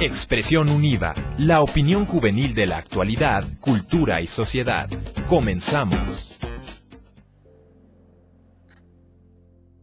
[0.00, 4.88] Expresión Univa, la opinión juvenil de la actualidad, cultura y sociedad.
[5.28, 6.38] Comenzamos.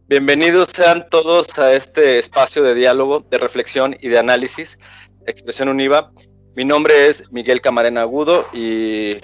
[0.08, 4.78] Bienvenidos sean todos a este espacio de diálogo, de reflexión y de análisis,
[5.26, 6.10] Expresión Univa.
[6.54, 9.18] Mi nombre es Miguel Camarena Agudo y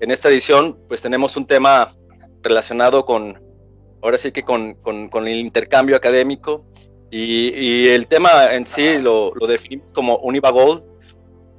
[0.00, 1.92] en esta edición pues tenemos un tema
[2.42, 3.38] relacionado con,
[4.02, 4.78] ahora sí que con,
[5.12, 6.64] el intercambio académico
[7.10, 10.82] y, el tema en sí lo, definimos como Univa Gold,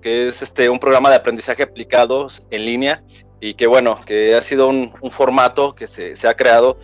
[0.01, 3.03] que es este, un programa de aprendizaje aplicado en línea
[3.41, 6.77] y que bueno, que ha sido un, formato que se, se ha creado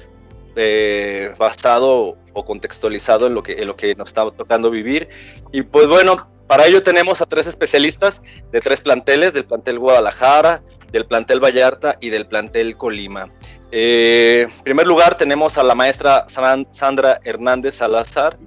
[0.56, 5.10] eh, basado o contextualizado en lo, que, en lo que nos está tocando vivir.
[5.52, 8.22] Y pues bueno, para ello tenemos a tres especialistas
[8.52, 13.32] de tres planteles, del plantel Guadalajara, del plantel Vallarta y del plantel Colima.
[13.72, 18.38] Eh, en primer lugar tenemos a la maestra Sandra Hernández Salazar,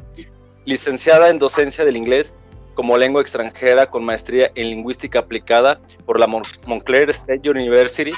[0.64, 2.34] licenciada en docencia del inglés
[2.74, 8.12] como lengua extranjera con maestría en lingüística aplicada por la Montclair State University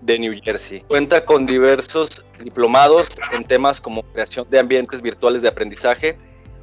[0.00, 0.80] de New Jersey.
[0.88, 6.16] Cuenta con diversos diplomados en temas como creación de ambientes virtuales de aprendizaje,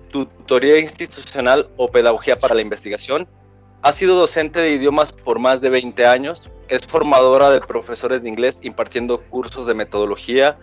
[0.09, 3.27] tutoría institucional o pedagogía para la investigación.
[3.85, 6.49] Ha sido docente de idiomas por más de 20 años.
[6.69, 10.57] Es formadora de profesores de inglés impartiendo cursos de metodología,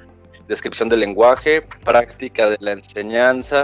[0.48, 3.62] descripción del lenguaje, práctica de la enseñanza,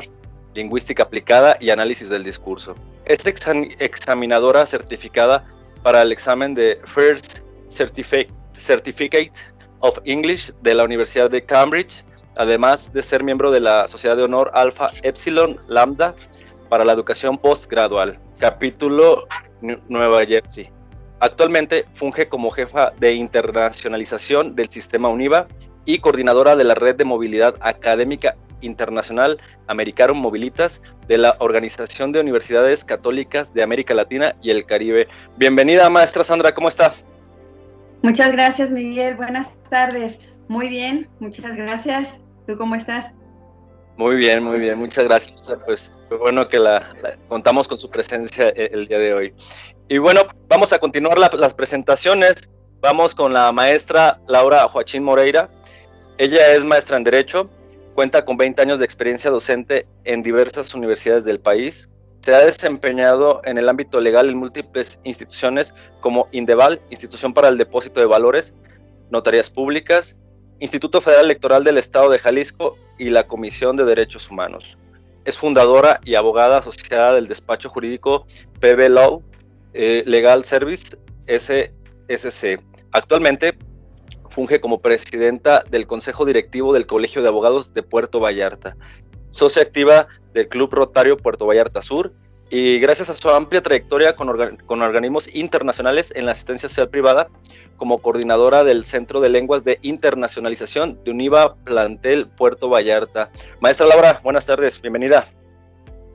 [0.54, 2.76] lingüística aplicada y análisis del discurso.
[3.04, 5.44] Es examinadora certificada
[5.82, 9.32] para el examen de First Certificate
[9.80, 12.04] of English de la Universidad de Cambridge,
[12.36, 16.14] además de ser miembro de la Sociedad de Honor Alpha Epsilon Lambda
[16.68, 19.26] para la educación postgradual, capítulo
[19.60, 20.70] Nueva Jersey.
[21.20, 25.48] Actualmente funge como jefa de internacionalización del sistema UNIVA
[25.84, 32.20] y coordinadora de la red de movilidad académica internacional Americano Mobilitas de la Organización de
[32.20, 35.08] Universidades Católicas de América Latina y el Caribe.
[35.36, 36.92] Bienvenida, maestra Sandra, ¿cómo está?
[38.02, 39.16] Muchas gracias, Miguel.
[39.16, 40.20] Buenas tardes.
[40.48, 42.20] Muy bien, muchas gracias.
[42.46, 43.14] ¿Tú cómo estás?
[43.96, 44.78] Muy bien, muy bien.
[44.78, 45.52] Muchas gracias.
[45.66, 49.34] Pues bueno que la, contamos con su presencia e, el, día de hoy.
[49.88, 52.50] Y bueno, vamos a continuar las presentaciones.
[52.80, 55.50] Vamos con la maestra Laura Joachín Moreira.
[56.16, 57.50] Ella es maestra en Derecho,
[57.94, 61.88] cuenta con 20 años de experiencia docente en diversas universidades del país.
[62.20, 67.58] Se ha desempeñado en el ámbito legal en múltiples instituciones como Indeval, Institución para el
[67.58, 68.54] Depósito de Valores,
[69.10, 70.16] Notarías Públicas,
[70.60, 74.77] Instituto Federal Electoral del Estado de Jalisco y la Comisión de Derechos Humanos.
[75.28, 78.24] Es fundadora y abogada asociada del despacho jurídico
[78.60, 79.22] PB Law
[79.74, 80.96] eh, Legal Service
[81.26, 82.58] SSC.
[82.92, 83.58] Actualmente
[84.30, 88.74] funge como presidenta del Consejo Directivo del Colegio de Abogados de Puerto Vallarta
[89.28, 92.14] socia activa del Club Rotario Puerto Vallarta Sur
[92.50, 94.28] y gracias a su amplia trayectoria con,
[94.82, 97.28] organismos internacionales en la asistencia social privada,
[97.76, 103.30] como coordinadora del Centro de Lenguas de Internacionalización de UNIVA Plantel Puerto Vallarta.
[103.60, 105.26] Maestra Laura, buenas tardes, bienvenida.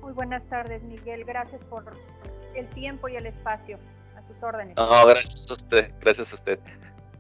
[0.02, 1.86] Muy buenas tardes, Miguel, gracias por
[2.56, 3.78] el tiempo y el espacio.
[4.18, 4.76] A sus órdenes.
[4.76, 6.60] No, gracias a usted, gracias a usted.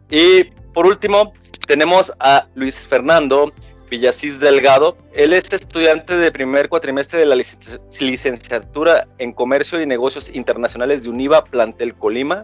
[0.10, 1.34] Y por último,
[1.68, 3.54] tenemos a Luis Fernando
[3.94, 4.98] Villasís Delgado.
[5.14, 11.12] Él es estudiante de primer cuatrimestre de la licenciatura en Comercio y Negocios Internacionales de
[11.12, 12.44] UNIVA Plantel Colima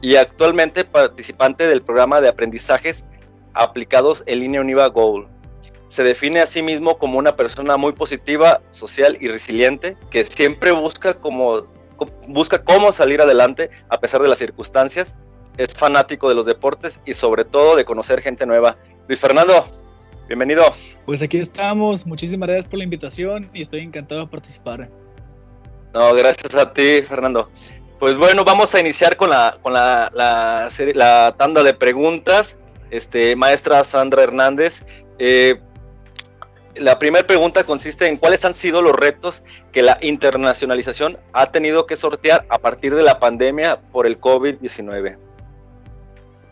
[0.00, 3.04] y actualmente participante del programa de aprendizajes
[3.52, 5.28] aplicados en línea UNIVA Goal.
[5.88, 10.72] Se define a sí mismo como una persona muy positiva, social y resiliente, que siempre
[10.72, 11.66] busca, como,
[12.28, 15.14] busca cómo salir adelante a pesar de las circunstancias.
[15.58, 18.78] Es fanático de los deportes y sobre todo de conocer gente nueva.
[19.06, 19.66] Luis Fernando,
[20.26, 20.74] Bienvenido.
[21.04, 22.06] Pues aquí estamos.
[22.06, 24.90] Muchísimas gracias por la invitación y estoy encantado de participar.
[25.92, 27.50] No, gracias a ti, Fernando.
[27.98, 32.58] Pues bueno, vamos a iniciar con la, con la, la, serie, la tanda de preguntas.
[32.90, 34.82] Este, maestra Sandra Hernández,
[35.18, 35.58] eh,
[36.76, 39.42] la primera pregunta consiste en cuáles han sido los retos
[39.72, 45.16] que la internacionalización ha tenido que sortear a partir de la pandemia por el COVID-19.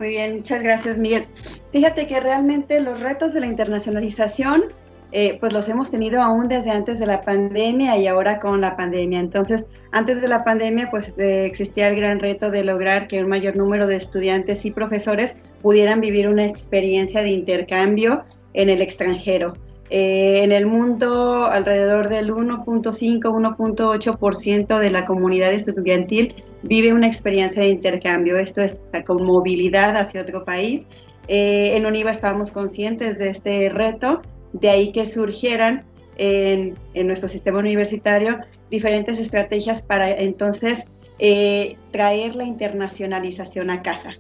[0.03, 1.29] Muy bien, muchas gracias, Miguel.
[1.71, 4.65] Fíjate que realmente los retos de la internacionalización,
[5.13, 8.77] eh, pues los hemos tenido aún desde antes de la pandemia y ahora con la
[8.77, 9.21] pandemia.
[9.21, 13.29] Entonces, antes de la pandemia, pues eh, existía el gran reto de lograr que un
[13.29, 18.25] mayor número de estudiantes y profesores pudieran vivir una experiencia de intercambio
[18.55, 19.55] en el extranjero.
[19.95, 27.61] Eh, en el mundo, alrededor del 1.5, 1.8% de la comunidad estudiantil vive una experiencia
[27.61, 28.39] de intercambio.
[28.39, 30.87] Esto es con movilidad hacia otro país.
[31.29, 34.23] Eh, en UNIVA estábamos conscientes de este reto,
[34.55, 35.85] de ahí que surgieran
[36.17, 38.39] en, nuestro sistema universitario
[38.71, 40.85] diferentes estrategias para entonces
[41.19, 44.13] eh, traer la internacionalización a casa.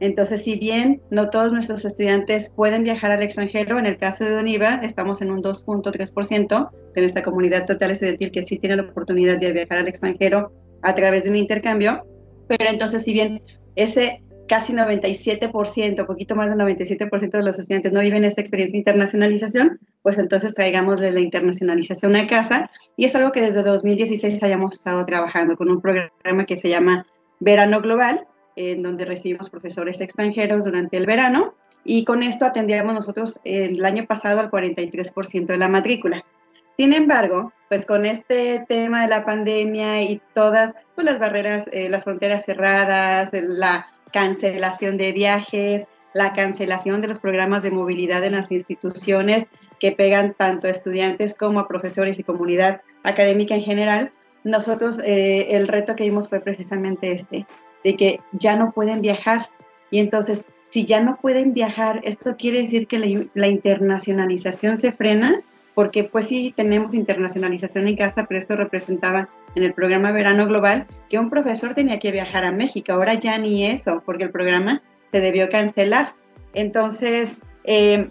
[0.00, 4.36] Entonces, si bien no todos nuestros estudiantes pueden viajar al extranjero, en el caso de
[4.36, 9.38] UNIVA estamos en un 2.3% de nuestra comunidad total estudiantil que sí tiene la oportunidad
[9.38, 10.52] de viajar al extranjero
[10.82, 12.06] a través de un intercambio,
[12.48, 13.42] pero entonces si bien
[13.76, 18.78] ese casi 97%, poquito más del 97% de los estudiantes no viven esta experiencia de
[18.78, 22.68] internacionalización, pues entonces traigamos de la internacionalización a casa.
[22.96, 27.06] Y es algo que desde 2016 hayamos estado trabajando con un programa que se llama
[27.38, 28.26] Verano Global,
[28.56, 31.54] en donde recibimos profesores extranjeros durante el verano.
[31.84, 36.24] Y con esto atendíamos nosotros el año pasado al 43% de la matrícula.
[36.76, 41.88] Sin embargo, pues con este tema de la pandemia y todas pues, las barreras, eh,
[41.88, 48.32] las fronteras cerradas, la cancelación de viajes, la cancelación de los programas de movilidad en
[48.32, 49.46] las instituciones
[49.78, 54.12] que pegan tanto a estudiantes como a profesores y comunidad académica en general,
[54.44, 57.46] nosotros eh, el reto que vimos fue precisamente este,
[57.84, 59.48] de que ya no pueden viajar.
[59.90, 65.40] Y entonces, si ya no pueden viajar, esto quiere decir que la, internacionalización se frena,
[65.74, 70.86] porque pues sí tenemos internacionalización en casa, pero esto representaba en el programa Verano Global
[71.08, 72.92] que un profesor tenía que viajar a México.
[72.92, 76.14] Ahora ya ni eso, porque el programa se debió cancelar.
[76.54, 78.10] Entonces, eh,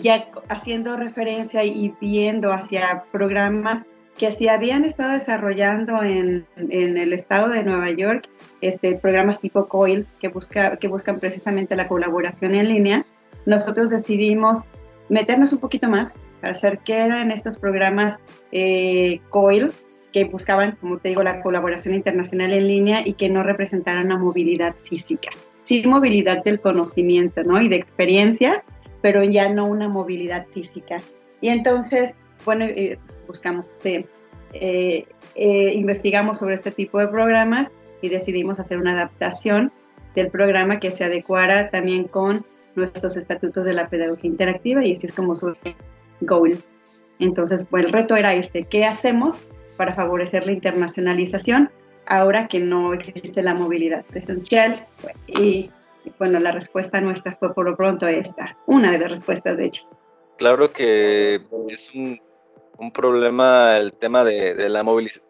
[0.00, 7.12] ya haciendo referencia y viendo hacia programas que se habían estado desarrollando en, en, el
[7.12, 8.28] estado de Nueva York,
[8.60, 13.06] este, programas tipo COIL que, busca, que buscan precisamente la colaboración en línea,
[13.44, 14.60] nosotros decidimos
[15.08, 18.18] meternos un poquito más para hacer que eran estos programas
[18.52, 19.72] eh, COIL
[20.12, 24.16] que buscaban, como te digo, la colaboración internacional en línea y que no representaran una
[24.16, 25.28] movilidad física.
[25.62, 27.60] Sí, movilidad del conocimiento, ¿no?
[27.60, 28.64] Y de experiencias,
[29.02, 31.02] pero ya no una movilidad física.
[31.40, 32.14] Y entonces,
[32.44, 34.06] bueno, eh, buscamos, este,
[34.52, 37.70] eh, eh, investigamos sobre este tipo de programas
[38.00, 39.72] y decidimos hacer una adaptación
[40.14, 42.44] del programa que se adecuara también con
[42.74, 45.76] nuestros estatutos de la pedagogía interactiva y así es como surge
[46.20, 46.58] Goal.
[47.18, 49.40] Entonces, pues el reto era este, ¿qué hacemos
[49.76, 51.70] para favorecer la internacionalización
[52.06, 54.86] ahora que no existe la movilidad presencial?
[55.26, 55.70] Y,
[56.18, 59.88] bueno, la respuesta nuestra fue por lo pronto esta, una de las respuestas de hecho.
[60.36, 62.20] Claro que es un,
[62.78, 64.84] un problema el tema de, de, la,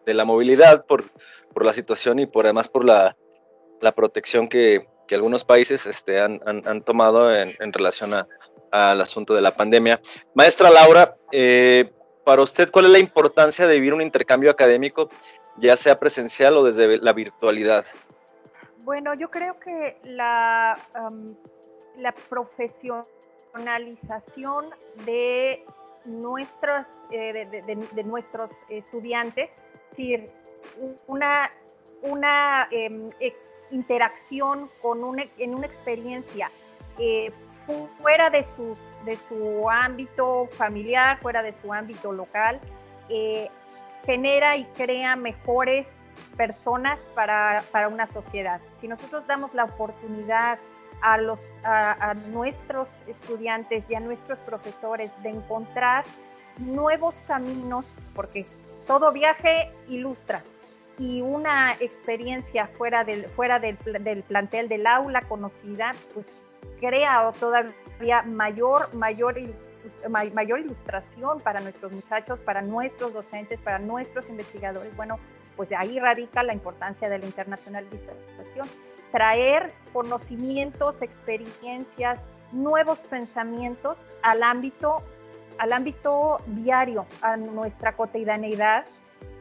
[0.05, 1.05] de la movilidad por,
[1.55, 3.15] la situación y por además por la,
[3.95, 8.27] protección que, algunos países este, han, tomado en, en relación a,
[8.71, 9.99] al asunto de la pandemia.
[10.33, 11.91] Maestra Laura, eh,
[12.25, 15.09] para usted, ¿cuál es la importancia de vivir un intercambio académico,
[15.57, 17.85] ya sea presencial o desde la virtualidad?
[18.79, 21.35] Bueno, yo creo que la, um,
[21.97, 24.65] la profesionalización
[25.05, 25.63] de
[26.07, 27.47] nuestros, eh,
[27.93, 30.29] de, nuestros estudiantes, es decir,
[31.07, 31.51] una,
[32.01, 33.11] una eh,
[33.71, 36.51] interacción con una, en una experiencia
[36.97, 37.31] eh,
[38.01, 42.59] fuera de su, de su ámbito familiar, fuera de su ámbito local,
[43.09, 43.49] eh,
[44.05, 45.85] genera y crea mejores
[46.35, 48.61] personas para, para, una sociedad.
[48.79, 50.59] Si nosotros damos la oportunidad
[51.01, 56.03] a, los, a, nuestros estudiantes y a nuestros profesores de encontrar
[56.57, 57.85] nuevos caminos,
[58.15, 58.45] porque
[58.87, 60.43] todo viaje ilustra,
[60.99, 66.25] y una experiencia fuera del, fuera del, del plantel del aula conocida, pues
[66.79, 69.35] crea todavía mayor, mayor,
[70.09, 74.95] mayor ilustración para nuestros muchachos, para nuestros docentes, para nuestros investigadores.
[74.95, 75.19] Bueno,
[75.55, 78.67] pues de ahí radica la importancia de la internacionalización.
[79.11, 82.19] Traer conocimientos, experiencias,
[82.51, 85.01] nuevos pensamientos al ámbito,
[85.57, 88.85] al ámbito diario, a nuestra cotidianeidad,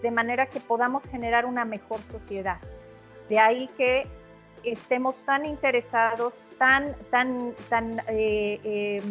[0.02, 2.58] de manera que podamos generar una mejor sociedad.
[3.28, 4.06] De ahí que
[4.62, 9.02] estemos tan interesados tan, tan, tan eh, eh,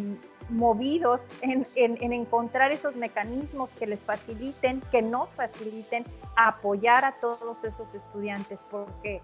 [0.48, 6.04] movidos en, en, encontrar esos mecanismos que les faciliten, que nos faciliten
[6.36, 9.20] apoyar a todos esos estudiantes, porque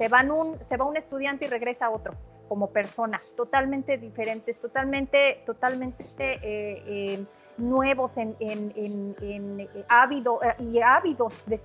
[0.00, 2.14] se, van un, se va un estudiante y regresa otro
[2.48, 7.24] como persona, totalmente diferentes, totalmente, totalmente eh, eh
[7.58, 11.60] nuevos en, en, en ávido, eh, y ávidos de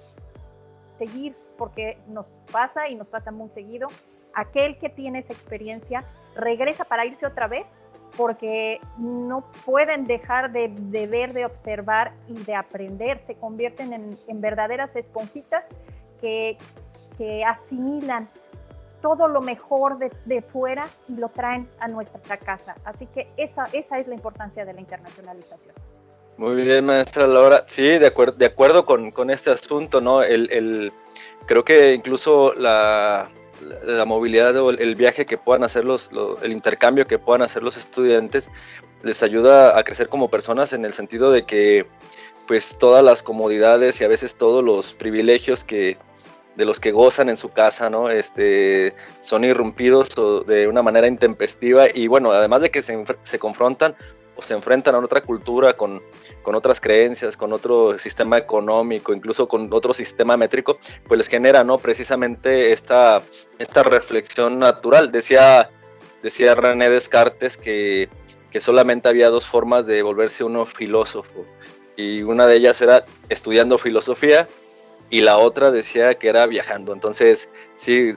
[0.98, 3.88] seguir, porque nos pasa y nos pasa muy seguido.
[4.34, 6.04] Aquel que tiene esa experiencia
[6.36, 7.66] regresa para irse otra vez
[8.18, 14.18] porque no pueden dejar de, de ver, de observar y de aprender, se convierten en,
[14.28, 15.64] en verdaderas esponjitas
[16.20, 16.58] que,
[17.18, 18.30] que, asimilan
[19.02, 22.76] todo lo mejor de, de, fuera y lo traen a nuestra casa.
[22.86, 25.76] Así que esa, esa es la importancia de la internacionalización.
[26.38, 27.64] Muy bien, maestra Laura.
[27.68, 30.24] Sí, de, acuerdo, de acuerdo con, con, este asunto, ¿no?
[30.24, 30.92] El, el,
[31.46, 33.30] creo que incluso la,
[33.86, 36.10] la movilidad o el viaje que puedan hacer los,
[36.42, 38.50] el intercambio que puedan hacer los estudiantes
[39.04, 41.86] les ayuda a crecer como personas en el sentido de que
[42.48, 45.98] pues todas las comodidades y a veces todos los privilegios que
[46.56, 48.10] de los que gozan en su casa, ¿no?
[48.10, 50.10] Este, son irrumpidos
[50.48, 53.96] de una manera intempestiva y bueno, además de que se, se confrontan
[54.38, 56.02] o se enfrentan a otra cultura con,
[56.42, 61.64] con, otras creencias, con otro sistema económico, incluso con otro sistema métrico, pues les genera,
[61.64, 61.78] ¿no?
[61.78, 63.22] Precisamente esta,
[63.60, 65.12] esta reflexión natural.
[65.12, 65.70] Decía,
[66.22, 68.10] decía René Descartes que,
[68.52, 71.46] que solamente había dos formas de volverse uno filósofo
[71.98, 74.48] y una de ellas era estudiando filosofía
[75.10, 76.94] y la otra decía que era viajando.
[76.94, 78.14] Entonces, sí,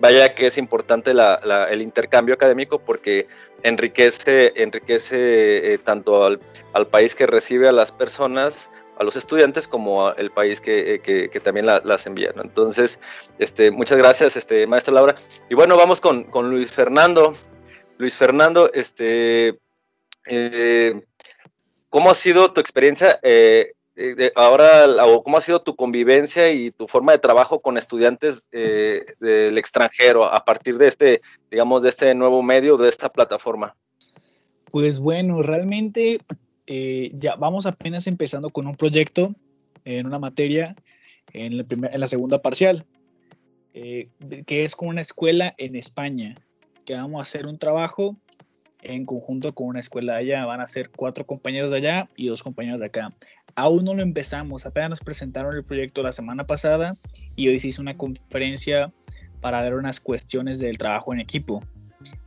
[0.00, 3.26] vaya, que es importante el intercambio académico porque
[3.62, 10.08] enriquece, enriquece eh, tanto al, país que recibe a las personas, a los estudiantes, como
[10.08, 12.32] al país que, eh, también las envía.
[12.42, 13.00] Entonces,
[13.38, 15.16] este, muchas gracias, este, maestra Laura.
[15.48, 17.34] Y bueno, vamos con, Luis Fernando.
[17.98, 19.58] Luis Fernando, este,
[20.26, 21.02] eh,
[21.90, 23.20] ¿cómo ha sido tu experiencia?
[24.34, 29.04] Ahora, o cómo ha sido tu convivencia y tu forma de trabajo con estudiantes eh,
[29.20, 33.76] del extranjero a partir de este, digamos, de este nuevo medio, de esta plataforma?
[34.70, 36.20] Pues bueno, realmente
[36.66, 39.34] eh, ya vamos apenas empezando con un proyecto
[39.84, 40.76] en una materia
[41.32, 42.86] en, en la segunda parcial,
[43.74, 44.08] eh,
[44.46, 46.36] que es con una escuela en España,
[46.84, 48.16] que vamos a hacer un trabajo
[48.82, 50.44] en conjunto con una escuela allá.
[50.44, 53.12] Van a ser cuatro compañeros de allá y dos compañeros de acá.
[53.60, 56.96] Aún no lo empezamos, apenas nos presentaron el proyecto la semana pasada
[57.36, 58.90] y hoy se hizo una conferencia
[59.42, 61.62] para ver unas cuestiones del trabajo en equipo.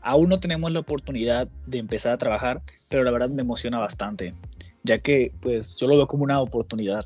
[0.04, 4.36] Aún no tenemos la oportunidad de empezar a trabajar, pero la verdad me emociona bastante,
[4.84, 7.04] ya que pues yo lo veo como una oportunidad,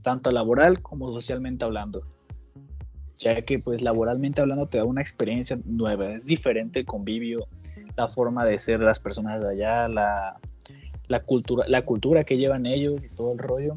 [0.00, 2.06] tanto laboral como socialmente hablando.
[3.18, 7.46] Ya que pues laboralmente hablando te da una experiencia nueva, es diferente el convivio,
[7.94, 10.40] la forma de ser de las personas de allá, la,
[11.10, 13.74] la cultura, la cultura que llevan ellos y todo el rollo,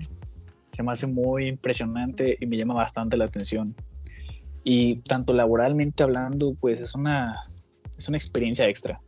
[0.72, 3.75] se me hace muy impresionante y me llama bastante la atención.
[4.63, 7.42] Y tanto laboralmente hablando, pues es una,
[7.98, 9.02] es una experiencia extra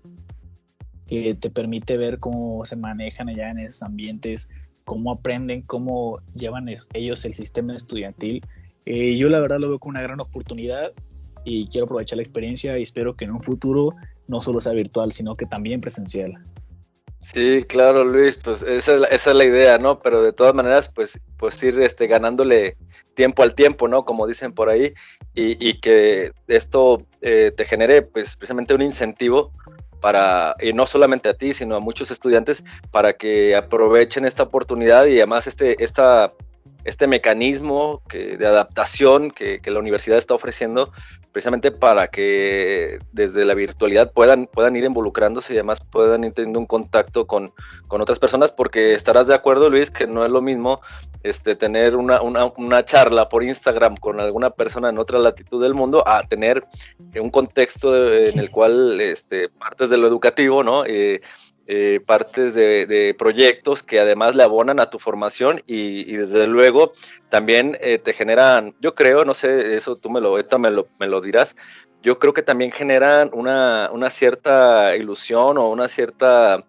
[1.08, 4.50] que te permite ver cómo se manejan allá en esos ambientes,
[4.86, 8.44] cómo aprenden, cómo llevan ellos el sistema estudiantil.
[8.88, 10.94] Eh, yo la verdad lo veo como una gran oportunidad
[11.44, 13.94] y quiero aprovechar la experiencia y espero que en un futuro
[14.28, 16.42] no solo sea virtual, sino que también presencial.
[17.34, 20.00] Sí, claro, Luis, pues esa es, la, idea, ¿no?
[20.00, 22.78] Pero de todas maneras, pues, pues ir este, ganándole
[23.16, 24.06] tiempo al tiempo, ¿no?
[24.06, 24.94] Como dicen por ahí,
[25.34, 29.52] y, que esto eh, te genere, pues, precisamente un incentivo
[30.02, 35.08] para, y no solamente a ti, sino a muchos estudiantes, para que aprovechen esta oportunidad
[35.08, 36.32] y además este, esta
[36.86, 40.92] este mecanismo de adaptación que, la universidad está ofreciendo
[41.32, 46.60] precisamente para que desde la virtualidad puedan, puedan ir involucrándose y además puedan ir teniendo
[46.60, 47.52] un contacto con,
[47.90, 50.82] otras personas, porque estarás de acuerdo, Luis, que no es lo mismo
[51.24, 56.24] este, tener una, charla por Instagram con alguna persona en otra latitud del mundo a
[56.24, 56.66] tener
[57.20, 60.86] un contexto en el cual este, partes de lo educativo, ¿no?
[60.86, 61.22] Eh,
[61.68, 66.94] eh, partes de, proyectos que además le abonan a tu formación y, desde luego
[67.30, 71.08] también eh, te generan, yo creo, no sé, eso tú me lo, me lo, me
[71.08, 71.56] lo dirás,
[72.06, 76.64] yo creo que también generan una, cierta ilusión o una cierta,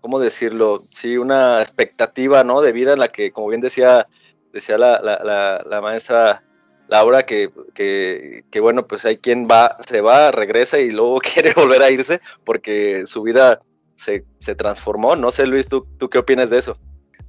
[0.00, 0.86] ¿cómo decirlo?
[0.88, 2.62] Sí, una expectativa, ¿no?
[2.62, 4.08] De vida en la que, como bien decía,
[4.50, 6.42] decía la, maestra
[6.88, 11.52] Laura, que, que, que, bueno, pues hay quien va, se va, regresa y luego quiere
[11.52, 13.60] volver a irse porque su vida
[13.98, 15.16] se, transformó.
[15.16, 16.78] No sé, Luis, ¿tú, ¿tú qué opinas de eso?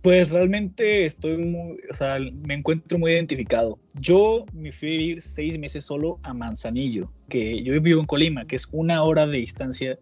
[0.02, 3.80] Pues realmente estoy muy, o sea, me encuentro muy identificado.
[3.96, 8.46] Yo me fui a vivir seis meses solo a Manzanillo, que yo vivo en Colima,
[8.46, 10.00] que es una hora de distancia,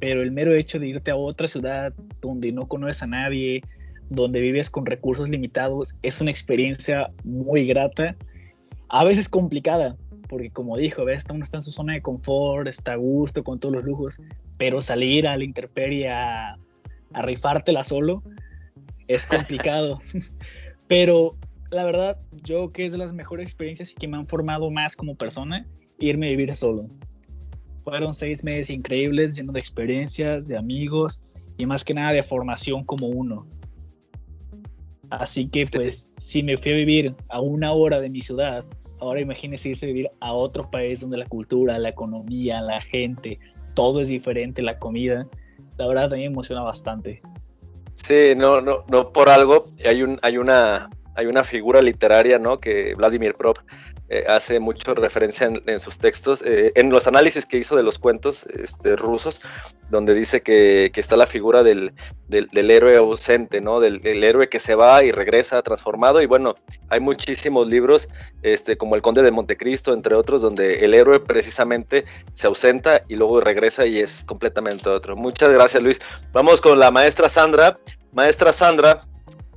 [0.00, 3.62] pero el mero hecho de irte a otra ciudad donde no conoces a nadie,
[4.10, 8.16] donde vives con recursos limitados, es una experiencia muy grata,
[8.90, 9.96] a veces complicada,
[10.28, 11.24] porque como dijo, ¿ves?
[11.30, 14.22] uno está en su zona de confort, está a gusto con todos los lujos,
[14.56, 16.58] pero salir a la intemperie a,
[17.12, 18.22] a rifártela solo
[19.08, 19.98] es complicado.
[20.88, 21.36] pero
[21.70, 24.96] la verdad, yo que es de las mejores experiencias y que me han formado más
[24.96, 25.66] como persona,
[25.98, 26.86] irme a vivir solo.
[27.84, 31.20] Fueron seis meses increíbles, llenos de experiencias, de amigos
[31.56, 33.46] y más que nada de formación como uno.
[35.10, 38.64] Así que pues si me fui a vivir a una hora de mi ciudad,
[39.00, 43.38] ahora imagínese irse a vivir a otro país donde la cultura, la economía, la gente,
[43.74, 45.26] todo es diferente, la comida.
[45.76, 47.22] La verdad a mí me emociona bastante.
[47.94, 49.64] Sí, no, no, no por algo.
[49.84, 52.58] Hay un, hay una, hay una figura literaria, ¿no?
[52.58, 53.58] Que Vladimir Prop
[54.10, 57.98] eh, hace mucho referencia en, sus textos, eh, en los análisis que hizo de los
[57.98, 59.42] cuentos este, rusos,
[59.90, 61.92] donde dice que, está la figura del,
[62.30, 63.80] héroe ausente, ¿no?
[63.80, 66.22] Del, héroe que se va y regresa transformado.
[66.22, 66.54] Y bueno,
[66.88, 68.08] hay muchísimos libros,
[68.42, 73.16] este, como El Conde de Montecristo, entre otros, donde el héroe precisamente se ausenta y
[73.16, 75.16] luego regresa y es completamente otro.
[75.16, 75.98] Muchas gracias, Luis.
[76.32, 77.78] Vamos con la maestra Sandra.
[78.12, 79.02] Maestra Sandra,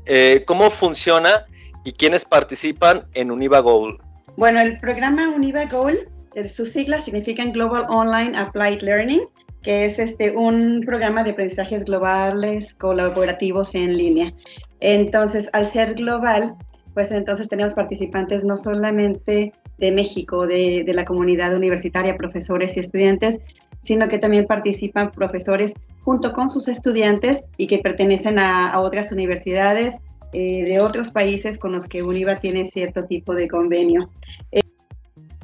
[0.05, 1.45] eh, ¿cómo funciona
[1.85, 4.10] y quiénes participan en Univa Gold?
[4.37, 6.09] Bueno, el programa Univa Goal,
[6.45, 9.21] sus siglas significan Global Online Applied Learning,
[9.61, 14.33] que es este, un programa de aprendizajes globales colaborativos en línea.
[14.79, 16.55] Entonces, al ser global,
[16.93, 23.39] pues entonces tenemos participantes no solamente de México, de, la comunidad universitaria, profesores y estudiantes,
[23.81, 25.73] sino que también participan profesores
[26.03, 30.01] junto con sus estudiantes y que pertenecen a otras universidades
[30.33, 34.09] eh, de otros países con los que UNIVA tiene cierto tipo de convenio.
[34.51, 34.61] Eh,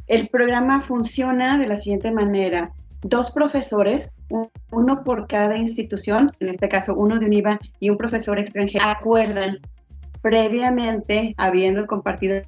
[0.08, 2.72] el programa funciona de la siguiente manera.
[3.02, 4.12] Dos profesores,
[4.72, 9.60] uno por cada institución, en este caso uno de UNIVA y un profesor extranjero, acuerdan
[10.22, 12.42] previamente, habiendo compartido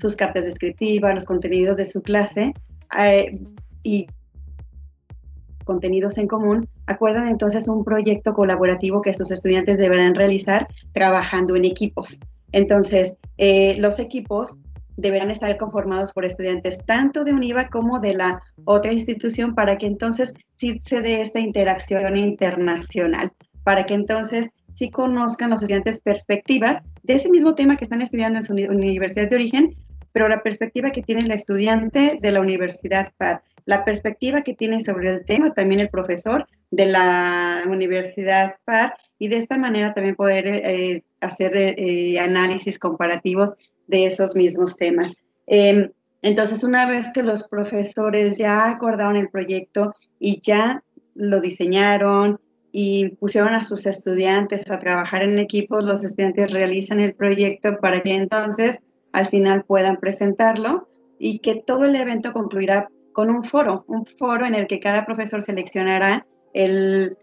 [0.00, 2.54] sus cartas descriptivas, los contenidos de su clase
[2.98, 3.38] eh,
[3.82, 4.06] y
[5.64, 11.64] contenidos en común, acuerdan entonces un proyecto colaborativo que sus estudiantes deberán realizar trabajando en
[11.64, 12.18] equipos.
[12.52, 14.56] Entonces, eh, los equipos
[14.96, 19.86] deberán estar conformados por estudiantes tanto de UNIVA como de la otra institución para que
[19.86, 26.82] entonces sí se dé esta interacción internacional, para que entonces sí conozcan los estudiantes perspectivas
[27.04, 29.76] de ese mismo tema que están estudiando en su universidad de origen,
[30.12, 34.80] pero la perspectiva que tiene el estudiante de la universidad PAD, la perspectiva que tiene
[34.80, 40.16] sobre el tema también el profesor de la Universidad PAR y de esta manera también
[40.16, 43.54] poder eh, hacer eh, análisis comparativos
[43.86, 45.16] de esos mismos temas.
[45.46, 45.90] Em,
[46.22, 50.82] entonces, una vez que los profesores ya acordaron el proyecto y ya
[51.14, 57.14] lo diseñaron y pusieron a sus estudiantes a trabajar en equipos, los estudiantes realizan el
[57.14, 58.78] proyecto para que entonces
[59.12, 64.46] al final puedan presentarlo y que todo el evento concluirá con un foro, un foro
[64.46, 67.16] en el que cada profesor seleccionará el,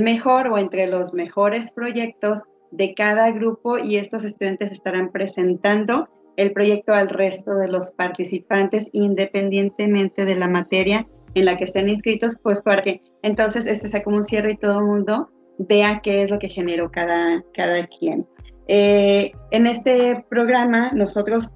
[0.00, 6.52] mejor o entre los mejores proyectos de cada grupo y estos estudiantes estarán presentando el
[6.52, 12.38] proyecto al resto de los participantes independientemente de la materia en la que estén inscritos,
[12.42, 16.22] pues para que entonces este sea como un cierre y todo el mundo vea qué
[16.22, 18.26] es lo que generó cada, cada quien.
[18.68, 21.52] Eh, en este programa nosotros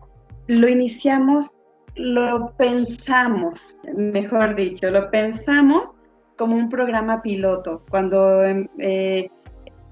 [0.49, 1.59] lo iniciamos
[1.97, 5.96] lo pensamos, mejor dicho, lo pensamos
[6.37, 7.83] como un programa piloto.
[7.89, 9.29] Cuando em, eh,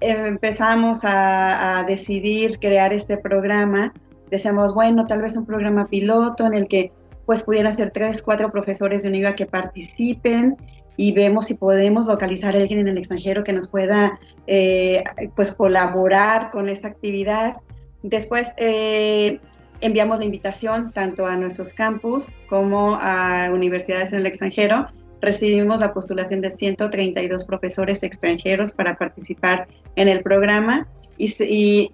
[0.01, 3.93] empezamos a, decidir crear este programa,
[4.31, 6.93] decíamos, bueno, tal vez un programa piloto en el que
[7.27, 10.57] pues pudieran ser tres, cuatro profesores de UNIVA que participen
[10.97, 15.03] y vemos si podemos localizar a alguien en el extranjero que nos pueda eh,
[15.35, 17.57] pues colaborar con esta actividad.
[18.03, 19.41] Después eh,
[19.81, 24.87] enviamos la invitación tanto a nuestros campus como a universidades en el extranjero.
[25.25, 31.91] Recibimos la postulación de 132 profesores extranjeros para participar en el programa y,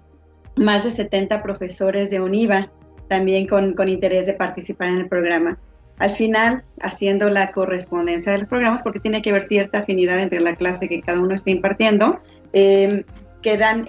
[0.57, 2.69] más de 70 profesores de UNIVA
[3.07, 5.57] también con, con, interés de participar en el programa.
[5.97, 10.41] Al final, haciendo la correspondencia de los programas, porque tiene que haber cierta afinidad entre
[10.41, 12.19] la clase que cada uno está impartiendo,
[12.51, 13.05] eh,
[13.41, 13.87] quedan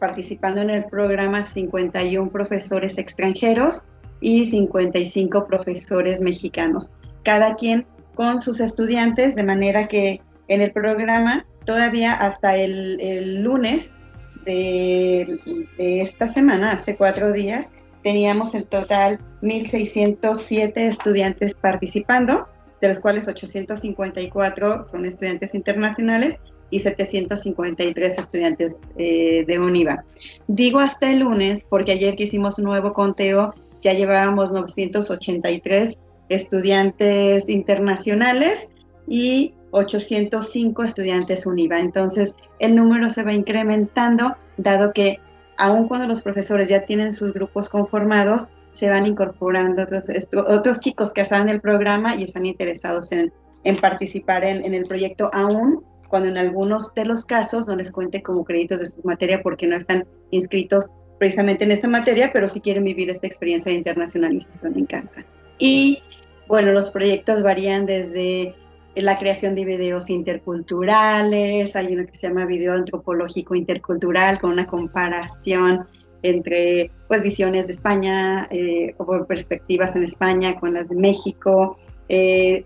[0.00, 3.84] participando en el programa 51 profesores extranjeros
[4.20, 11.46] y 55 profesores mexicanos, cada quien con sus estudiantes, de manera que en el programa
[11.64, 13.96] todavía hasta el, lunes
[14.44, 15.38] de,
[15.78, 17.72] esta semana, hace cuatro días,
[18.02, 22.48] teníamos en total 1.607 estudiantes participando,
[22.80, 30.04] de los cuales 854 son estudiantes internacionales y 753 estudiantes eh, de UNIVA.
[30.48, 37.48] Digo hasta el lunes porque ayer que hicimos un nuevo conteo ya llevábamos 983 estudiantes
[37.48, 38.68] internacionales
[39.06, 41.80] y 805 estudiantes UNIVA.
[41.80, 45.20] Entonces el número se va incrementando dado que
[45.56, 50.04] aun cuando los profesores ya tienen sus grupos conformados, se van incorporando otros,
[50.48, 53.32] otros chicos que están en el programa y están interesados en,
[53.80, 58.22] participar en, en el proyecto aún cuando en algunos de los casos no les cuente
[58.22, 62.60] como créditos de su materia porque no están inscritos precisamente en esta materia, pero sí
[62.60, 65.24] quieren vivir esta experiencia de internacionalización en casa.
[65.58, 66.02] Y
[66.48, 68.54] bueno, los proyectos varían desde
[68.94, 74.66] la creación de videos interculturales, hay uno que se llama video antropológico intercultural con una
[74.66, 75.86] comparación
[76.22, 81.76] entre pues visiones de España eh, o perspectivas en España con las de México.
[82.08, 82.64] Eh,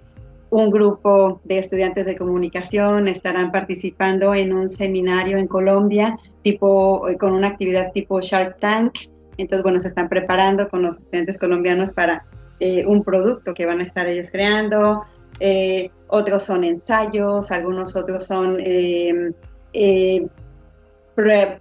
[0.51, 7.33] un grupo de estudiantes de comunicación estarán participando en un seminario en Colombia tipo con
[7.33, 8.95] una actividad tipo Shark Tank.
[9.37, 12.25] Entonces, bueno, se están preparando con los estudiantes colombianos para
[12.61, 15.05] eh, un producto que van a estar ellos creando.
[15.40, 19.33] Eh, otros son ensayos, algunos otros son eh,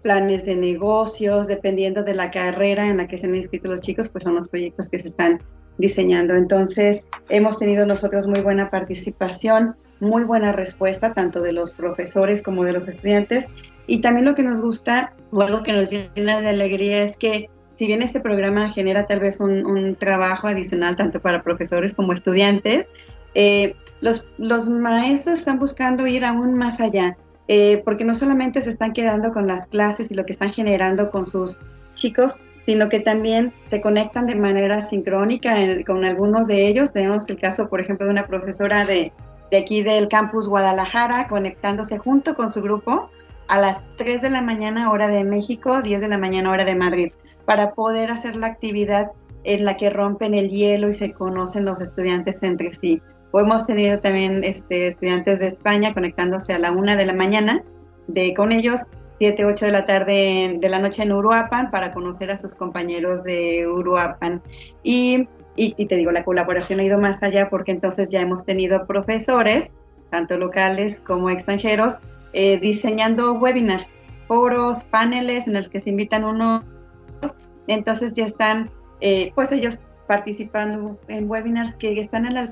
[0.01, 4.10] planes de negocios, dependiendo de la carrera en la que se han inscrito los chicos,
[4.10, 5.41] pues son los proyectos que se están
[5.77, 6.36] diseñando.
[6.36, 12.63] Entonces, hemos tenido nosotros muy buena participación, muy buena respuesta, tanto de los profesores como
[12.63, 13.47] de los estudiantes.
[13.88, 17.49] Y también lo que nos gusta, o algo que nos llena de alegría, es que
[17.77, 22.87] si bien este programa genera tal vez un, trabajo adicional tanto para profesores como estudiantes,
[23.35, 28.71] eh, los, los, maestros están buscando ir aún más allá, eh, porque no solamente se
[28.71, 31.59] están quedando con las clases y lo que están generando con sus
[31.93, 36.93] chicos, sino que también se conectan de manera sincrónica con algunos de ellos.
[36.93, 39.13] Tenemos el caso, por ejemplo, de una profesora de,
[39.51, 43.11] de aquí del campus Guadalajara conectándose junto con su grupo
[43.47, 46.75] a las 3 de la mañana hora de México, 10 de la mañana hora de
[46.75, 47.11] Madrid,
[47.47, 49.13] para poder hacer la actividad
[49.45, 53.01] en la que rompen el hielo y se conocen los estudiantes entre sí.
[53.31, 57.63] O hemos tenido también este, estudiantes de España conectándose a la una de la mañana,
[58.07, 58.81] de con ellos
[59.19, 63.23] 7, 8 de la tarde de la noche en Uruapan para conocer a sus compañeros
[63.23, 64.41] de Uruapan.
[64.83, 68.86] Y, y, te digo, la colaboración ha ido más allá porque entonces ya hemos tenido
[68.86, 69.71] profesores,
[70.10, 71.95] tanto locales como extranjeros,
[72.33, 73.95] eh, diseñando webinars,
[74.27, 76.63] foros, paneles en los que se invitan unos.
[77.67, 82.49] Entonces ya están, eh, pues ellos participando en webinars que están en la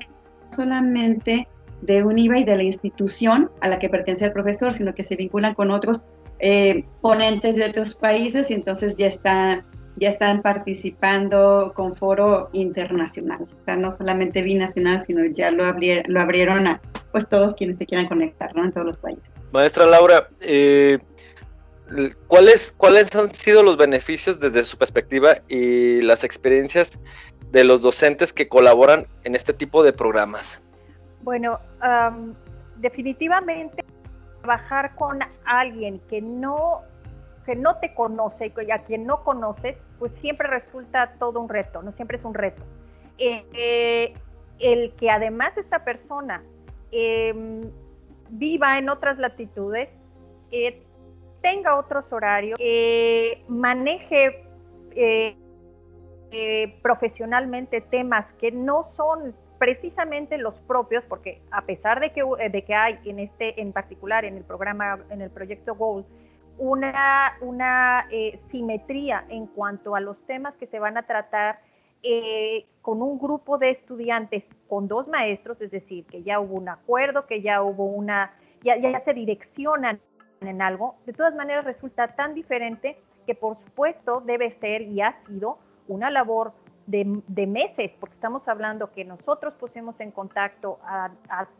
[0.54, 1.48] solamente
[1.82, 5.16] de UNIVA y de la institución a la que pertenece el profesor, sino que se
[5.16, 6.02] vinculan con otros
[6.38, 9.64] eh, ponentes de otros países y entonces ya están,
[9.96, 13.42] ya están participando con foro internacional.
[13.42, 16.80] O sea, no solamente binacional, sino ya lo, abrieron, lo abrieron a
[17.12, 18.64] pues todos quienes se quieran conectar, ¿no?
[18.64, 19.24] En todos los países.
[19.52, 20.98] Maestra Laura, eh,
[22.26, 26.98] ¿cuáles, ¿cuáles han sido los beneficios desde su perspectiva y las experiencias
[27.50, 30.62] de los docentes que colaboran en este tipo de programas?
[31.22, 32.34] Bueno, um,
[32.76, 33.84] definitivamente
[34.42, 36.82] trabajar con alguien que no
[37.44, 41.80] que no te conoce y a quien no conoces, pues siempre resulta todo un reto,
[41.80, 42.60] no siempre es un reto.
[43.18, 44.12] Eh,
[44.58, 46.42] el que además esta persona
[46.90, 47.32] eh,
[48.30, 49.88] viva en otras latitudes,
[50.50, 50.82] eh,
[51.46, 52.58] tenga otros horarios,
[53.46, 54.42] maneje
[56.32, 62.74] eh, profesionalmente temas que no son precisamente los propios, porque a pesar de que, eh,
[62.74, 66.04] hay en este, en particular en el programa, en el proyecto Gold,
[66.58, 71.60] una, eh, simetría en cuanto a los temas que se van a tratar
[72.82, 77.26] con un grupo de estudiantes, con dos maestros, es decir, que ya hubo un acuerdo,
[77.26, 78.32] que ya hubo una,
[78.62, 80.00] ya se direccionan
[80.40, 85.16] en algo, de todas maneras resulta tan diferente que por supuesto debe ser y ha
[85.26, 86.52] sido una labor
[86.86, 91.10] de, meses, porque estamos hablando que nosotros pusimos en contacto a,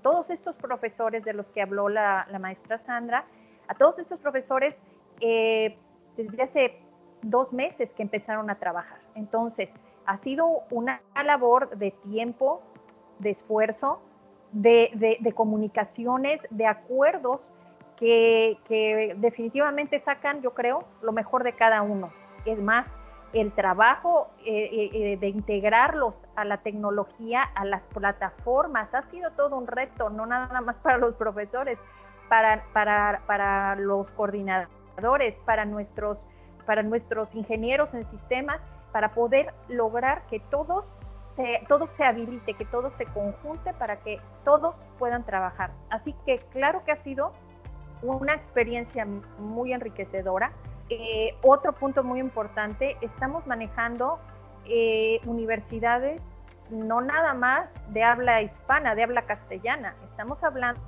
[0.03, 3.25] todos estos profesores de los que habló la, maestra Sandra,
[3.67, 4.77] a todos estos profesores
[5.21, 5.77] eh,
[6.17, 6.81] desde hace
[7.23, 9.01] dos meses que empezaron a trabajar.
[9.17, 9.69] Entonces,
[10.07, 12.62] ha sido una labor de tiempo,
[13.19, 14.01] de esfuerzo,
[14.53, 17.41] de, comunicaciones, de acuerdos
[17.96, 22.09] que, definitivamente sacan, yo creo, lo mejor de cada uno.
[22.44, 22.87] Es más,
[23.32, 29.30] el trabajo eh, eh, eh, de integrarlos a la tecnología, a las plataformas, ha sido
[29.32, 31.78] todo un reto, no nada más para los profesores,
[32.28, 36.18] para, para, para los coordinadores, para nuestros,
[36.64, 38.61] para nuestros ingenieros en sistemas,
[38.92, 40.85] para poder lograr que todos
[41.37, 45.70] se, todo se habilite, que todo se conjunte para que todos puedan trabajar.
[45.90, 47.32] Así que claro que ha sido
[48.02, 49.06] una experiencia
[49.38, 50.52] muy enriquecedora.
[50.88, 54.18] Eh, otro punto muy importante, estamos manejando
[54.66, 56.20] eh, universidades
[56.70, 60.80] no nada más de habla hispana, de habla castellana, estamos hablando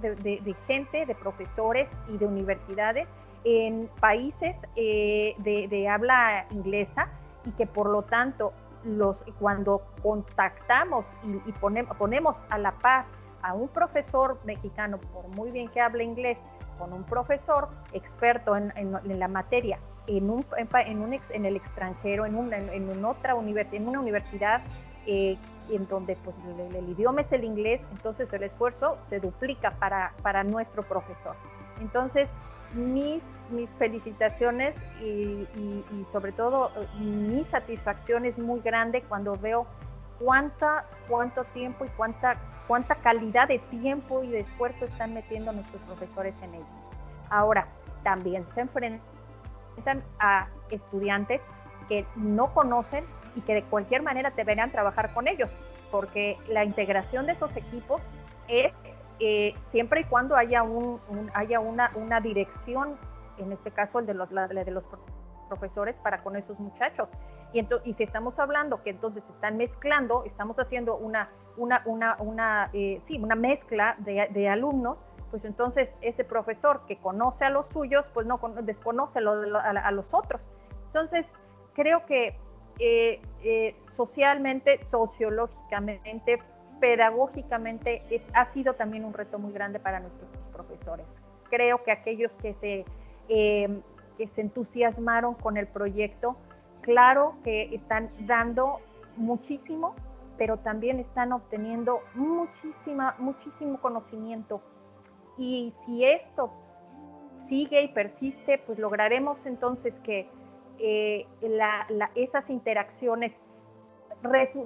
[0.00, 3.08] de, gente, de profesores y de universidades
[3.44, 7.08] en países eh, de, habla inglesa
[7.44, 8.52] y que por lo tanto
[8.84, 11.04] los, cuando contactamos
[11.46, 13.06] y, ponemos, ponemos a la paz
[13.42, 16.38] a un profesor mexicano, por muy bien que hable inglés,
[16.78, 18.72] con un profesor experto en,
[19.04, 23.88] la materia en, un, en, un en, el extranjero, en, una, en, otra universidad, en
[23.88, 24.62] una universidad
[25.06, 25.36] eh,
[25.70, 26.34] en donde pues,
[26.74, 31.36] el, idioma es el inglés, entonces el esfuerzo se duplica para, para nuestro profesor.
[31.80, 32.28] Entonces,
[32.74, 39.66] mis, mis felicitaciones y, y, sobre todo mi satisfacción es muy grande cuando veo
[40.20, 42.36] cuánta, cuánto tiempo y cuánta,
[42.68, 46.66] cuánta calidad de tiempo y de esfuerzo están metiendo nuestros profesores en ello.
[47.30, 47.66] Ahora,
[48.02, 51.40] también se enfrentan a estudiantes
[51.88, 53.04] que no conocen
[53.34, 55.50] y que de cualquier manera deberían trabajar con ellos,
[55.90, 58.00] porque la integración de esos equipos
[58.48, 58.72] es
[59.20, 61.00] eh, siempre y cuando haya, un,
[61.34, 62.96] haya una, una, dirección,
[63.38, 64.84] en este caso el de los, de los
[65.48, 67.08] profesores para con esos muchachos.
[67.52, 71.82] Y, entonces, y si estamos hablando que entonces se están mezclando, estamos haciendo una, una,
[72.20, 74.98] una, eh, sí, una mezcla de, de, alumnos,
[75.30, 80.40] pues entonces ese profesor que conoce a los suyos, pues no desconoce a, los otros.
[80.86, 81.26] Entonces,
[81.74, 82.36] creo que
[82.78, 86.40] eh, eh, socialmente, sociológicamente,
[86.80, 91.06] pedagógicamente, es, ha sido también un reto muy grande para nuestros profesores.
[91.50, 92.84] Creo que aquellos que se,
[93.28, 96.36] que se entusiasmaron con el proyecto,
[96.90, 98.80] claro que están dando
[99.16, 99.94] muchísimo,
[100.36, 104.60] pero también están obteniendo muchísima, muchísimo conocimiento.
[105.38, 106.50] Y si esto
[107.48, 110.28] sigue y persiste, pues lograremos entonces que
[110.80, 111.28] eh,
[112.16, 113.32] esas interacciones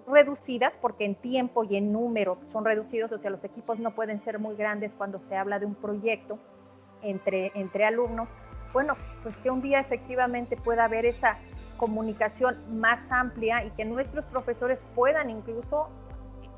[0.07, 4.25] reducidas, porque en tiempo y en número son reducidos, o sea, los equipos no pueden
[4.25, 6.39] ser muy grandes cuando se habla de un proyecto
[7.03, 8.29] entre, entre alumnos,
[8.73, 11.37] bueno, pues que un día efectivamente pueda haber esa
[11.85, 15.91] comunicación más amplia y que nuestros profesores puedan incluso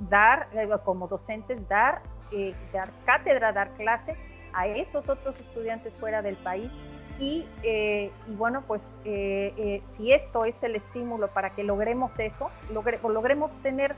[0.09, 4.17] dar, eh, como docentes, dar, eh, dar cátedra, dar clase
[4.53, 6.71] a esos otros estudiantes fuera del país.
[7.19, 13.51] Y, eh, bueno, pues si esto es el estímulo para que logremos eso, logre, logremos
[13.63, 13.97] tener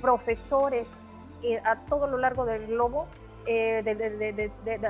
[0.00, 0.86] profesores
[1.64, 3.08] a todo lo largo del globo,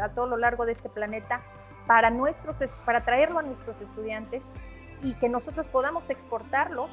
[0.00, 1.40] a todo lo largo de este planeta,
[1.88, 4.44] para, nuestros, para traerlo a nuestros estudiantes
[5.02, 6.88] y que nosotros podamos exportarlo.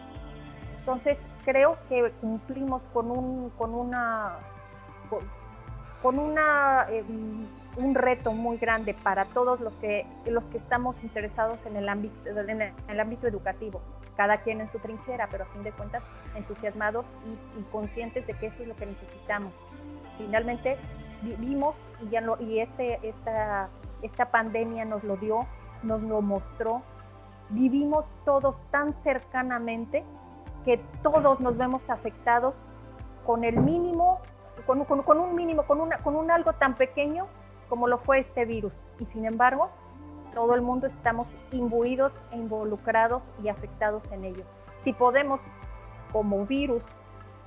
[0.80, 4.38] Entonces creo que cumplimos con un, con una,
[6.02, 11.58] con, una, em, un reto muy grande para todos los que, los que estamos interesados
[11.65, 13.82] en el, ámbito, en el, ámbito educativo,
[14.15, 16.04] cada quien en su trinchera, pero a fin de cuentas
[16.36, 17.06] entusiasmados
[17.58, 19.54] y, conscientes de que eso es lo que necesitamos.
[20.17, 20.78] Finalmente
[21.22, 23.70] vimos y, ya lo, y este, esta,
[24.02, 25.46] esta pandemia nos lo dio,
[25.84, 26.82] nos lo mostró,
[27.50, 30.04] vivimos todos tan cercanamente
[30.66, 32.54] que todos nos vemos afectados
[33.26, 34.20] con el mínimo,
[34.66, 37.28] con, un mínimo, con, una, con un algo tan pequeño
[37.70, 38.74] como lo fue este virus.
[39.00, 39.70] Y sin embargo,
[40.34, 44.44] todo el mundo estamos imbuidos e involucrados y afectados en ello.
[44.84, 45.40] Si podemos,
[46.12, 46.84] como virus,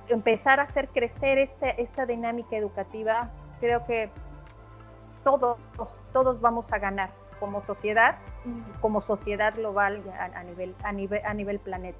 [0.07, 4.09] empezar a hacer crecer este, esta dinámica educativa, creo que
[5.23, 5.57] todos,
[6.11, 8.15] todos vamos a ganar como sociedad
[8.79, 11.99] como sociedad global a, nivel, a, nivel, a nivel planeta.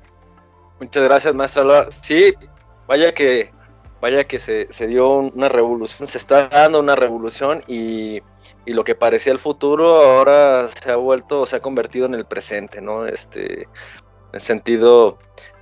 [0.79, 1.91] Muchas gracias, maestra Laura.
[1.91, 2.33] Sí,
[2.87, 3.51] vaya que,
[3.99, 8.21] vaya que se, se dio una revolución, se está dando una revolución y,
[8.65, 12.25] y, lo que parecía el futuro ahora se ha vuelto, se ha convertido en el
[12.25, 13.05] presente, ¿no?
[13.05, 15.19] Este, en el sentido,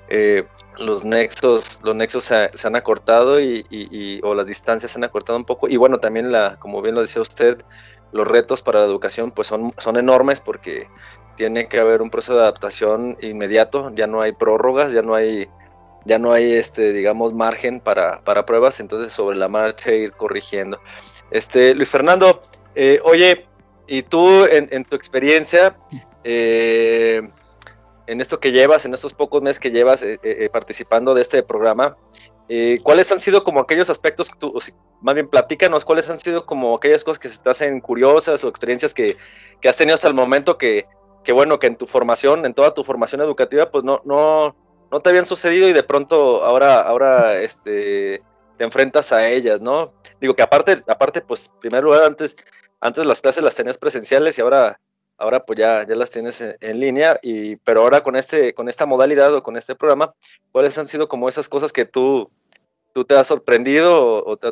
[0.09, 0.45] eh,
[0.77, 5.03] los nexos, los nexos se, se han acortado y, y, o las distancias se han
[5.03, 7.61] acortado un poco y bueno, también la, como bien lo decía usted,
[8.11, 10.87] los retos para la educación pues son, son enormes porque
[11.35, 15.47] tiene que haber un proceso de adaptación inmediato, ya no hay prórrogas, ya no hay,
[16.03, 20.81] ya no hay este, digamos, margen para, para pruebas, entonces sobre la marcha ir corrigiendo.
[21.31, 22.43] Este, Luis Fernando,
[22.75, 23.45] eh, oye,
[23.87, 25.77] y tú en, tu experiencia,
[26.25, 27.21] eh,
[28.05, 31.95] en esto que llevas, en estos pocos meses que llevas eh, participando de este programa,
[32.51, 34.57] eh, ¿Cuáles han sido como aquellos aspectos que tú,
[35.01, 38.49] más bien platícanos, cuáles han sido como aquellas cosas que se te hacen curiosas o
[38.49, 39.17] experiencias que,
[39.63, 40.88] has tenido hasta el momento que,
[41.23, 44.55] que, bueno, que en tu formación, en toda tu formación educativa, pues no, no,
[44.91, 48.23] no te habían sucedido y de pronto ahora, ahora este,
[48.57, 49.93] te enfrentas a ellas, ¿no?
[50.19, 52.35] Digo que aparte, aparte, pues primero antes,
[52.81, 54.79] antes las clases las tenías presenciales y ahora
[55.19, 58.85] ahora pues ya, ya las tienes en, línea, y, pero ahora con, este, con esta
[58.85, 60.13] modalidad o con este programa,
[60.51, 62.31] ¿cuáles han sido como esas cosas que tú,
[62.93, 64.47] tú te has sorprendido o, te,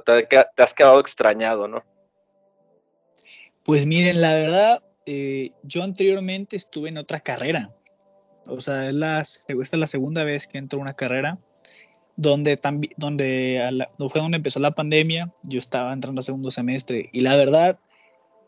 [0.57, 1.83] has quedado extrañado, ¿no?
[3.63, 7.73] Pues miren, la verdad, eh, yo anteriormente estuve en otra carrera.
[8.45, 11.37] O sea, es la, esta es la segunda vez que entro a una carrera
[12.15, 15.33] donde, también, donde no fue donde empezó la pandemia.
[15.43, 17.77] Yo estaba entrando a segundo semestre y la verdad,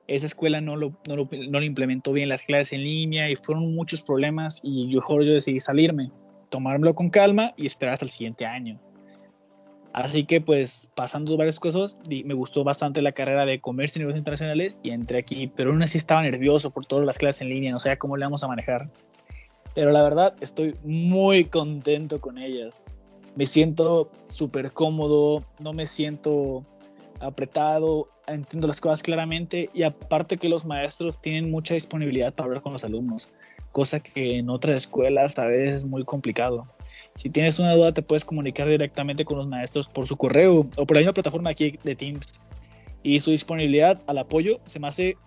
[0.07, 3.35] esa escuela no lo, no lo, no lo implementó bien las clases en línea y
[3.35, 6.11] fueron muchos problemas y mejor yo decidí salirme,
[6.49, 8.79] tomármelo con calma y esperar hasta el siguiente año
[9.93, 14.19] Así que pues pasando varias cosas, me gustó bastante la carrera de comercio y negocios
[14.19, 17.71] internacionales y entré aquí, pero aún así estaba nervioso por todas las clases en línea,
[17.71, 18.89] no sabía cómo le vamos a manejar.
[19.73, 22.85] Pero la verdad estoy muy contento con ellas.
[23.35, 26.65] Me siento súper cómodo, no me siento
[27.19, 32.61] apretado, entiendo las cosas claramente y aparte que los maestros tienen mucha disponibilidad para hablar
[32.61, 33.29] con los alumnos,
[33.71, 36.67] cosa que en otras escuelas a veces es muy complicado.
[37.15, 40.85] Si tienes una duda te puedes comunicar directamente con los maestros por su correo o
[40.85, 42.39] por la misma plataforma aquí de Teams
[43.03, 45.17] y su disponibilidad al apoyo se me hace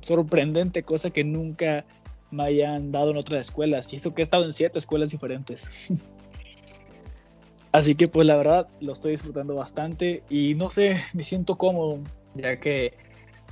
[0.00, 1.84] sorprendente, cosa que nunca
[2.30, 6.12] me hayan dado en otras escuelas y eso que he estado en siete escuelas diferentes.
[7.72, 12.00] Así que pues la verdad lo estoy disfrutando bastante y no sé, me siento cómodo,
[12.34, 12.94] ya que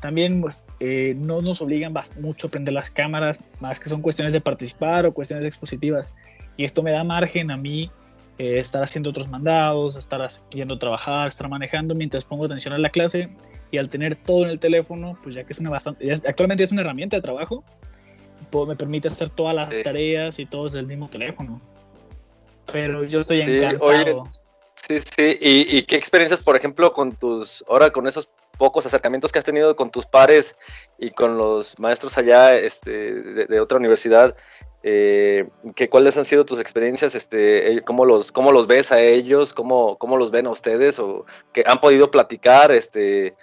[0.00, 4.32] también pues, eh, no nos obligan mucho a prender las cámaras, más que son cuestiones
[4.32, 6.14] de participar o cuestiones expositivas.
[6.56, 7.90] Y esto me da margen a mí
[8.38, 12.78] eh, estar haciendo otros mandados, estar yendo a trabajar, estar manejando mientras pongo atención a
[12.78, 13.28] la clase.
[13.70, 16.72] Y al tener todo en el teléfono, pues ya que es una bastante, actualmente es
[16.72, 17.64] una herramienta de trabajo,
[18.66, 21.61] me permite hacer todas las tareas y todo desde el mismo teléfono
[22.72, 24.24] pero yo estoy encantado.
[24.74, 28.28] sí, sí, ¿Y, qué experiencias, por ejemplo, con tus, ahora con esos
[28.59, 30.57] pocos acercamientos que has tenido con tus pares
[30.99, 34.35] y con los maestros allá este, de, otra universidad,
[34.83, 37.14] eh, que, ¿cuáles han sido tus experiencias?
[37.14, 39.53] Este, eh, ¿cómo, los, ¿Cómo los ves a ellos?
[39.53, 40.99] ¿Cómo, cómo los ven a ustedes?
[40.99, 42.73] ¿O que han podido platicar?
[42.73, 43.35] Este,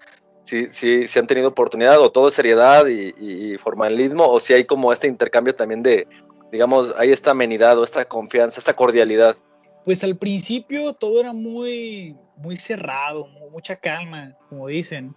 [0.42, 4.92] si, si, han tenido oportunidad o todo seriedad y, y, formalismo o si hay como
[4.92, 6.08] este intercambio también de,
[6.52, 9.38] digamos, hay esta amenidad o esta confianza, esta cordialidad?
[9.84, 15.16] Pues al principio todo era muy, muy cerrado, mucha calma, como dicen.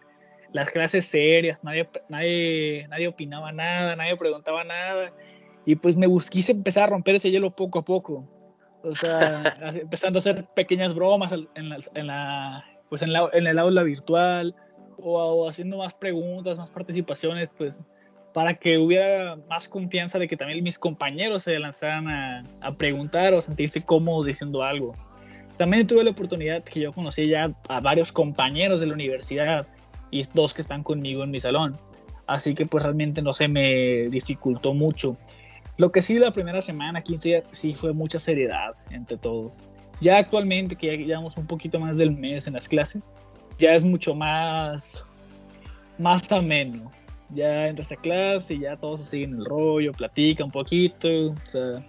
[0.53, 5.13] Las clases serias, nadie, nadie, nadie opinaba nada, nadie preguntaba nada.
[5.65, 8.25] Y pues me quise empezar a romper ese hielo poco a poco.
[8.83, 9.43] O sea,
[9.81, 13.83] empezando a hacer pequeñas bromas en, la, en, la, pues en, la, en el aula
[13.83, 14.55] virtual
[14.99, 17.83] o, o, haciendo más preguntas, más participaciones, pues
[18.37, 22.07] para que hubiera más confianza de que también mis compañeros se lanzaran
[22.61, 24.93] a, preguntar o sentirse cómodos diciendo algo.
[25.57, 29.67] También tuve la oportunidad que yo conocí ya a varios compañeros de la universidad
[30.11, 31.79] y dos que están conmigo en mi salón.
[32.27, 35.17] Así que pues realmente no se me dificultó mucho.
[35.79, 39.63] Lo que sí la primera semana, 15 días, sí fue mucha seriedad entre todos.
[40.03, 43.11] Ya actualmente que ya llevamos un poquito más del mes en las clases,
[43.59, 45.07] ya es mucho más,
[45.97, 46.93] más ameno
[47.31, 51.85] ya entras a clase y ya todos siguen el rollo, platica un poquito, o sea,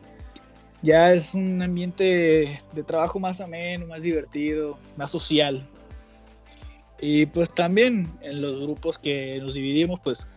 [0.81, 5.67] ya es un ambiente de trabajo más ameno, más divertido, más social.
[6.99, 10.27] Y pues también en los grupos que nos dividimos, pues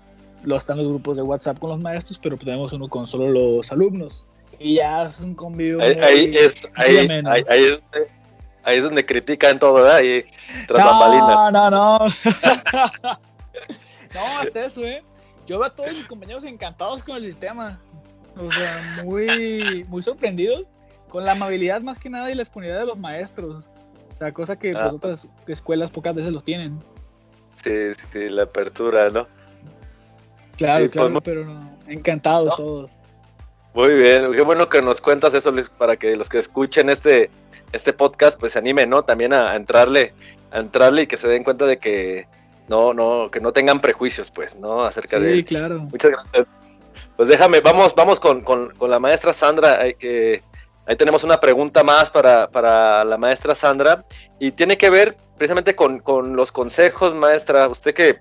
[0.45, 3.71] lo están los grupos de WhatsApp con los maestros, pero tenemos uno con solo los
[3.73, 4.27] alumnos.
[4.59, 5.81] Y ya es un convivio.
[5.81, 7.09] Ahí, es, ahí,
[7.49, 9.97] ahí, es, donde critican todo, ¿verdad?
[9.97, 10.25] Ahí,
[10.69, 11.99] tras no, no, no.
[11.99, 12.07] No,
[14.41, 15.03] hasta eso, ¿eh?
[15.47, 17.81] Yo veo a todos mis compañeros encantados con el sistema.
[18.37, 20.73] O sea, muy, muy sorprendidos
[21.09, 23.65] con la amabilidad más que nada y la disponibilidad de los maestros.
[24.11, 24.95] O sea, cosa que pues, ah.
[24.95, 26.81] otras escuelas pocas veces los tienen.
[27.63, 29.27] Sí, sí, la apertura, ¿no?
[30.57, 32.99] Claro, pues, claro, pero no, encantados todos.
[33.75, 37.31] Muy bien, qué bueno que nos cuentas eso, Luis, para que los que escuchen este,
[37.73, 39.05] este podcast, pues se animen, ¿no?
[39.05, 40.13] También a entrarle,
[40.51, 42.27] a entrarle y que se den cuenta de que
[42.71, 44.83] no, no, que no tengan prejuicios, pues, ¿no?
[44.83, 45.35] Acerca de.
[45.35, 45.81] Sí, claro.
[45.81, 46.47] Muchas gracias.
[47.17, 48.45] Pues déjame, vamos, vamos con,
[48.81, 50.43] la maestra Sandra, hay que,
[50.87, 54.05] ahí tenemos una pregunta más para, la maestra Sandra,
[54.39, 56.01] y tiene que ver precisamente con,
[56.37, 58.21] los consejos, maestra, usted que,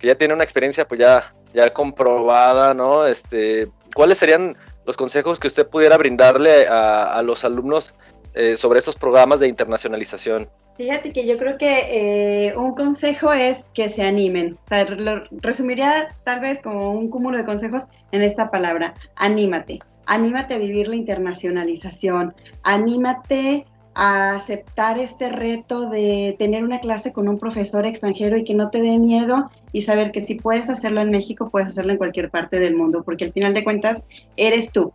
[0.00, 3.04] ya tiene una experiencia pues ya, ya comprobada, ¿no?
[3.04, 4.56] Este, ¿cuáles serían
[4.86, 7.94] los consejos que usted pudiera brindarle a, los alumnos
[8.34, 10.48] eh, sobre esos programas de internacionalización?
[10.78, 14.56] Fíjate que yo creo que eh, un consejo es que se animen.
[14.64, 19.80] O sea, lo resumiría tal vez como un cúmulo de consejos en esta palabra, anímate.
[20.06, 22.32] Anímate a vivir la internacionalización.
[22.62, 28.54] Anímate a aceptar este reto de tener una clase con un profesor extranjero y que
[28.54, 31.98] no te dé miedo y saber que si puedes hacerlo en México, puedes hacerlo en
[31.98, 34.04] cualquier parte del mundo, porque al final de cuentas
[34.36, 34.92] eres tú.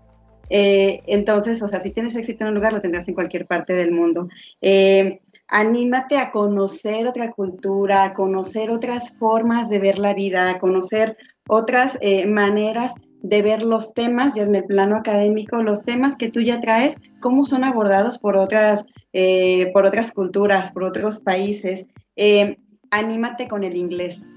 [0.49, 3.74] Eh, entonces, o sea, si tienes éxito en un lugar, lo tendrás en cualquier parte
[3.74, 4.30] del mundo.
[4.62, 10.60] Eh, anímate a conocer otra cultura, a conocer otras formas de ver la vida, a
[10.60, 11.18] conocer
[11.48, 16.30] otras eh, maneras de ver los temas, ya en el plano académico, los temas que
[16.30, 21.88] tú ya traes, cómo son abordados por otras, eh, por otras culturas, por otros países.
[22.18, 22.58] Eh,
[22.91, 24.28] anímate con el inglés.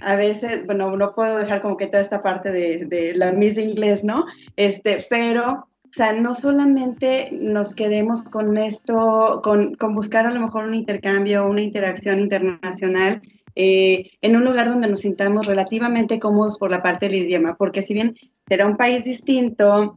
[0.00, 3.58] A veces, bueno, no puedo dejar como que toda esta parte de, de la Miss
[3.58, 4.24] Inglés, ¿no?
[4.56, 10.40] Este, pero O sea, no solamente nos quedemos con esto, con, con buscar a lo
[10.40, 13.22] mejor un intercambio, una interacción internacional,
[13.54, 17.84] eh, en un lugar donde nos sintamos relativamente cómodos por la parte del idioma, porque
[17.84, 18.16] si bien
[18.48, 19.94] será un país distinto,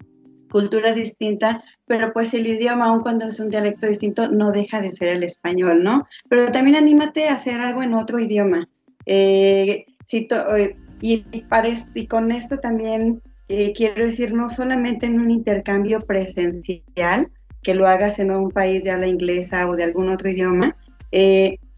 [0.52, 4.91] cultura distinta, pero pues el idioma, aun cuando es un dialecto distinto, no deja de
[4.91, 6.06] ser el español, ¿no?
[6.30, 8.70] Pero también anímate a hacer algo en otro idioma.
[9.08, 17.30] Eh, eh, y, y, con esto también quiero decir, no solamente en un intercambio presencial,
[17.64, 20.76] que lo hagas en un país de habla inglesa o de algún otro idioma,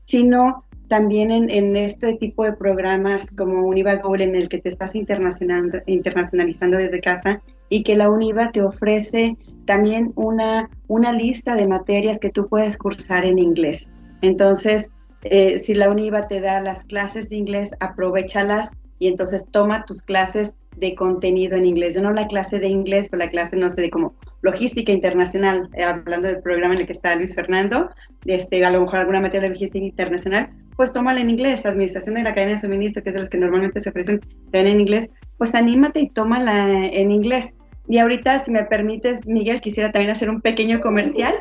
[0.06, 4.96] sino también en, este tipo de programas como Univa Gold en el que te estás
[4.96, 12.18] internacionalizando desde casa y que la Univa te ofrece también una, una lista de materias
[12.18, 13.92] que tú puedes cursar en inglés.
[14.22, 14.90] Entonces,
[15.22, 20.04] eh, si la Univa te da las clases de inglés, aprovechalas y entonces toma tus
[20.04, 21.96] clases de contenido en inglés.
[21.96, 25.70] Yo no la clase de inglés, pero la clase, no sé, de como logística internacional,
[25.74, 27.90] eh, hablando del programa en el que está Luis Fernando,
[28.26, 32.24] este, a lo mejor alguna materia de logística internacional, pues tómala en inglés, administración de
[32.24, 34.22] la cadena de suministro, que es de los que normalmente se ofrecen
[34.54, 37.54] en inglés, pues anímate y tómala en inglés.
[37.88, 41.34] Y ahorita, si me permites, Miguel, quisiera también hacer un pequeño comercial,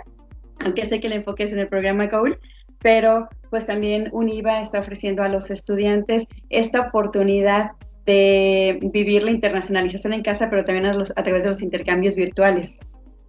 [0.60, 2.38] aunque sé que el enfoque es en el programa Goal,
[2.80, 7.72] pero pues también UNIVA está ofreciendo a los estudiantes esta oportunidad
[8.04, 12.80] de vivir la internacionalización en casa, pero también a, través de los intercambios virtuales.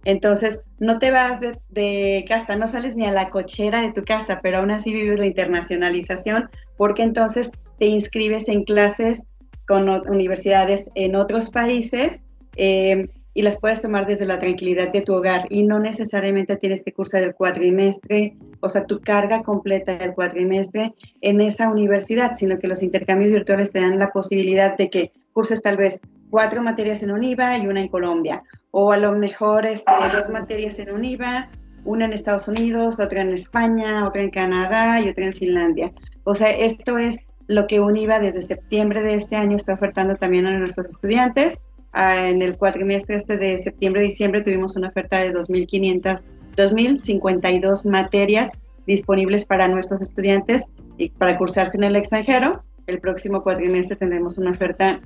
[0.04, 4.40] Entonces, no te vas de, casa, no sales ni a la cochera de tu casa,
[4.42, 6.48] pero aún así vives la internacionalización,
[6.78, 9.24] porque entonces te inscribes en clases
[9.66, 12.22] con universidades en otros países
[12.56, 16.82] eh, y las puedes tomar desde la tranquilidad de tu hogar y no necesariamente tienes
[16.82, 22.58] que cursar el cuatrimestre, o sea, tu carga completa del cuatrimestre en esa universidad, sino
[22.58, 27.02] que los intercambios virtuales te dan la posibilidad de que curses tal vez cuatro materias
[27.02, 31.48] en UNIVA y una en Colombia, o a lo mejor este, dos materias en UNIVA,
[31.84, 35.90] una en Estados Unidos, otra en España, otra en Canadá y otra en Finlandia.
[36.24, 40.46] O sea, esto es lo que UNIVA desde septiembre de este año está ofertando también
[40.46, 41.58] a nuestros estudiantes
[41.94, 46.20] en el cuatrimestre este de septiembre-diciembre tuvimos una oferta de 2.500,
[46.56, 48.50] 2.052 materias
[48.86, 50.66] disponibles para nuestros estudiantes
[50.98, 52.62] y para cursarse en el extranjero.
[52.86, 55.00] El próximo cuatrimestre tendremos una oferta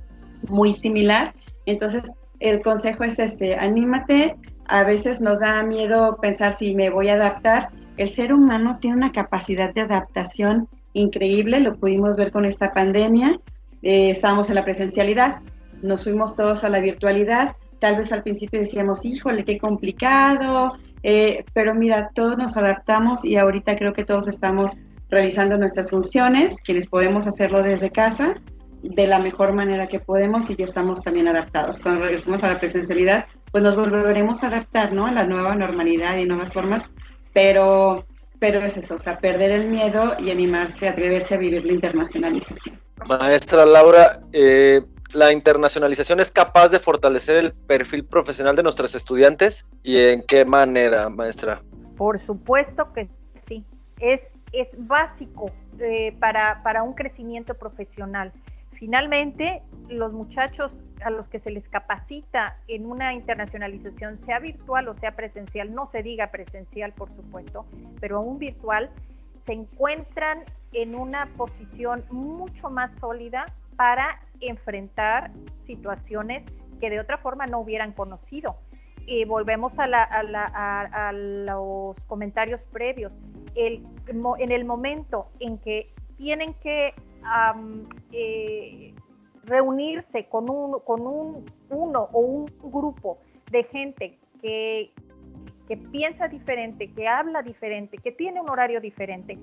[0.49, 1.35] muy similar.
[1.67, 4.35] Entonces, el consejo es este, anímate.
[4.67, 7.69] A veces nos da miedo pensar si me voy a adaptar.
[7.97, 13.39] El ser humano tiene una capacidad de adaptación increíble, lo pudimos ver con esta pandemia.
[13.83, 15.41] Eh, estábamos en la presencialidad,
[15.85, 17.57] nos fuimos todos a la virtualidad.
[17.79, 20.73] Tal vez al principio decíamos, híjole, qué complicado,
[21.03, 24.73] eh, pero mira, todos nos adaptamos y ahorita creo que todos estamos
[25.11, 28.35] realizando nuestras funciones, quienes podemos hacerlo desde casa
[28.83, 31.81] de la mejor manera que podemos y ya estamos también adaptados.
[31.81, 35.07] Cuando regresemos a la presencialidad, pues nos volveremos a adaptar, ¿no?
[35.07, 36.91] A la nueva normalidad y nuevas formas,
[37.33, 38.07] pero,
[38.39, 42.79] pero es eso, o sea, perder el miedo y animarse, atreverse a vivir la internacionalización.
[43.07, 44.83] Maestra Laura, eh,
[45.15, 50.45] la internacionalización es capaz de fortalecer el perfil profesional de nuestros estudiantes y en qué
[50.45, 51.63] manera, maestra?
[51.97, 53.09] Por supuesto que
[53.47, 53.65] sí,
[54.01, 54.21] es,
[54.53, 58.33] es básico eh, para, para un crecimiento profesional.
[58.73, 60.73] Finalmente, los muchachos
[61.05, 65.87] a los que se les capacita en una internacionalización, sea virtual o sea presencial, no
[65.87, 67.67] se diga presencial, por supuesto,
[68.01, 68.91] pero aún virtual,
[69.47, 70.41] se encuentran
[70.73, 73.47] en una posición mucho más sólida
[73.77, 75.33] para enfrentar
[75.67, 76.43] situaciones
[76.81, 78.57] que de otra forma no hubieran conocido.
[79.07, 83.13] Y volvemos a, los comentarios previos.
[83.55, 83.83] El,
[84.39, 86.95] en el momento en que tienen que
[88.13, 88.95] eh,
[89.45, 93.19] reunirse con, un, con un, uno o un grupo
[93.51, 94.93] de gente que,
[95.69, 99.39] que piensa diferente, que habla diferente, que tiene un horario diferente,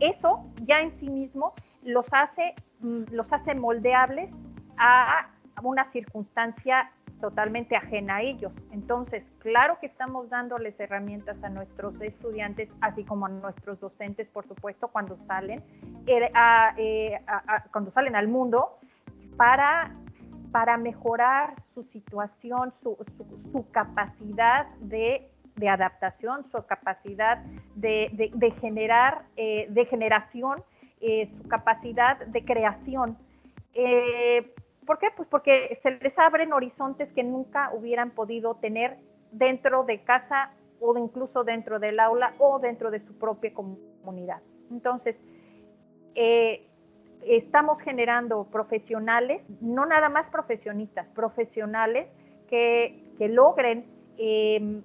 [0.00, 4.30] eso ya en sí mismo los hace, mm, los hace moldeables
[4.76, 5.28] a
[5.62, 6.90] una circunstancia
[7.24, 8.52] totalmente ajena a ellos.
[8.70, 14.46] Entonces, claro que estamos dándoles herramientas a nuestros estudiantes, así como a nuestros docentes, por
[14.46, 15.62] supuesto, cuando salen,
[16.06, 16.30] eh,
[16.76, 17.20] eh,
[17.72, 18.78] cuando salen al mundo,
[19.38, 19.96] para,
[20.52, 22.96] para mejorar su situación, su,
[23.72, 25.30] capacidad de,
[25.66, 27.38] adaptación, su capacidad
[27.74, 30.62] de, generar, eh, de generación,
[31.40, 33.18] su capacidad de creación.
[34.86, 35.08] ¿Por qué?
[35.16, 38.98] Pues porque se les abren horizontes que nunca hubieran podido tener
[39.32, 40.50] dentro de casa
[40.80, 44.40] o incluso dentro del aula o dentro de su propia comunidad.
[44.70, 45.16] Entonces,
[46.14, 46.66] eh,
[47.26, 52.08] estamos generando profesionales, no nada más profesionistas, profesionales
[52.48, 53.86] que, logren
[54.18, 54.82] em,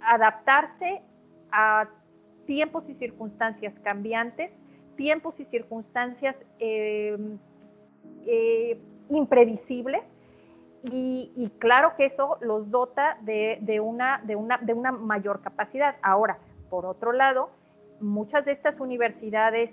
[0.00, 1.00] adaptarse
[1.50, 1.88] a
[2.46, 4.50] tiempos y circunstancias cambiantes,
[4.98, 7.38] tiempos y circunstancias em,
[8.26, 8.78] eh,
[9.08, 10.02] imprevisibles
[10.82, 15.96] y, claro que eso los dota de, una, de, una, de una mayor capacidad.
[16.02, 16.38] Ahora,
[16.70, 17.50] por otro lado,
[18.00, 19.70] muchas de estas universidades,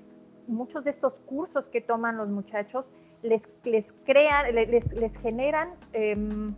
[0.47, 2.85] muchos de estos cursos que toman los muchachos,
[3.21, 4.69] les, les crean, les,
[4.99, 6.55] les generan em,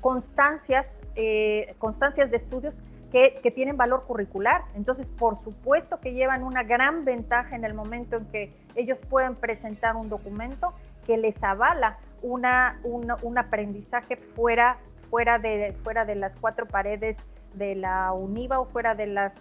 [0.00, 0.86] constancias,
[1.16, 2.74] eh, constancias de estudios
[3.10, 4.62] que, tienen valor curricular.
[4.74, 9.34] Entonces, por supuesto que llevan una gran ventaja en el momento en que ellos pueden
[9.36, 10.74] presentar un documento
[11.06, 14.78] que les avala una, un aprendizaje fuera,
[15.10, 17.16] fuera, de, fuera de las cuatro paredes
[17.54, 19.32] de la UNIVA o fuera de, las,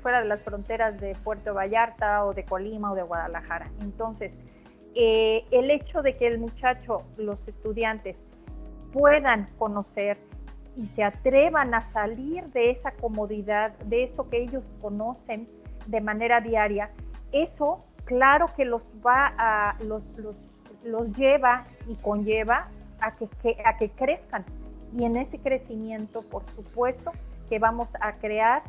[0.00, 3.70] fuera de las fronteras de Puerto Vallarta o de Colima o de Guadalajara.
[3.82, 4.32] Entonces,
[4.94, 8.16] eh, el hecho de que el muchacho, los estudiantes,
[8.92, 10.18] puedan conocer
[10.76, 15.48] y se atrevan a salir de esa comodidad, de eso que ellos conocen
[15.86, 16.90] de manera diaria,
[17.32, 20.36] eso claro que los va a, los, los
[20.84, 22.68] los lleva y conlleva
[23.00, 23.28] a que,
[23.64, 24.44] a que crezcan.
[24.96, 27.12] Y en ese crecimiento, por supuesto,
[27.48, 28.62] que vamos a crear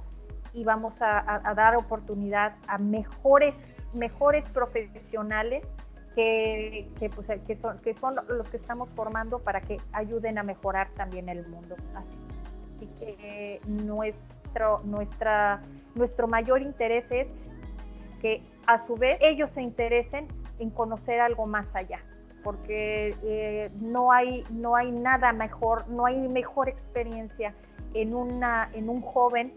[0.54, 3.56] y vamos a, dar oportunidad a mejores,
[3.93, 5.66] mejores profesionales
[6.16, 10.43] que, que, pues, que, son, que son los que estamos formando para que ayuden a
[10.43, 11.76] mejorar también el mundo.
[11.95, 15.61] Así que nuestro, nuestra,
[15.95, 17.28] nuestro mayor interés es
[18.22, 20.28] que a su vez ellos se interesen
[20.59, 21.99] en conocer algo más allá,
[22.43, 27.53] porque eh, no, hay, no hay nada mejor, no hay mejor experiencia
[27.93, 29.53] en, una, en un joven,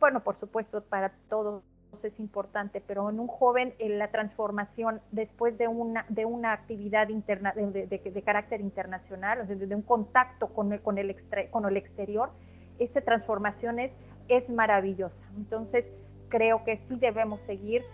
[0.00, 1.62] bueno, por supuesto para todos
[2.02, 7.08] es importante, pero en un joven en la transformación después de una, de una actividad
[7.08, 11.14] interna, de, de, carácter internacional, de, de, un contacto con el, con, el
[11.50, 12.30] con el exterior,
[12.78, 13.92] esa transformación es,
[14.28, 15.14] es maravillosa.
[15.36, 15.84] Entonces,
[16.28, 17.84] creo que sí debemos seguir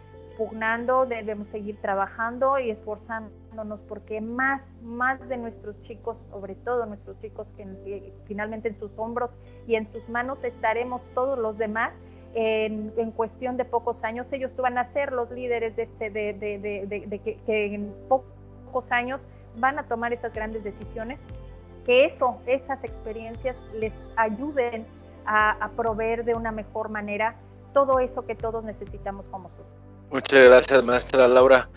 [0.40, 7.20] pugnando, debemos seguir trabajando y esforzándonos porque más, más de nuestros chicos, sobre todo nuestros
[7.20, 9.30] chicos que, finalmente en sus hombros
[9.66, 11.92] y en sus manos estaremos todos los demás.
[12.35, 17.18] En, cuestión de pocos años ellos van a ser los líderes de, este, de, de,
[17.18, 19.20] que, en pocos años
[19.57, 21.18] van a tomar esas grandes decisiones,
[21.85, 24.87] que eso, esas experiencias les ayuden
[25.26, 27.35] a, a proveer de una mejor manera
[27.72, 29.81] todo eso que todos necesitamos como sociedad.
[30.11, 31.68] Muchas gracias, maestra Laura.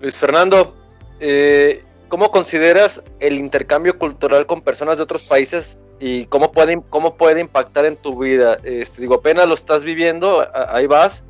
[0.00, 0.74] Luis Fernando,
[1.20, 7.16] eh, ¿cómo consideras el intercambio cultural con personas de otros países y cómo puede, cómo
[7.16, 8.58] puede impactar en tu vida?
[8.64, 11.24] Este, digo, apenas lo estás viviendo, ahí vas,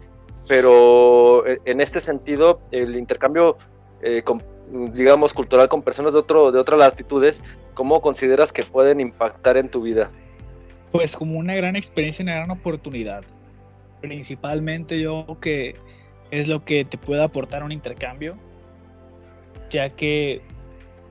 [0.49, 3.57] pero eh, en este sentido, el intercambio,
[4.03, 4.23] eh,
[4.93, 7.43] digamos, cultural con personas de, otro, de otras latitudes,
[7.75, 10.11] ¿cómo consideras que pueden impactar en tu vida?
[10.93, 13.25] Pues como una gran experiencia, una gran oportunidad.
[14.01, 15.77] Principalmente yo que
[16.31, 18.37] es lo que te puede aportar un intercambio,
[19.71, 20.43] ya que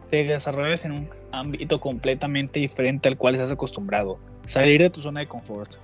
[0.10, 4.20] te desarrollas en un ámbito completamente diferente al cual estás acostumbrado.
[4.46, 5.76] Salir de tu zona de confort.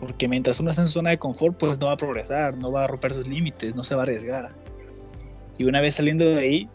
[0.00, 2.84] Porque mientras uno está en zona de confort, pues no va a progresar, no va
[2.84, 4.52] a romper sus límites, no se va a arriesgar.
[5.56, 6.68] Y una vez saliendo de ahí,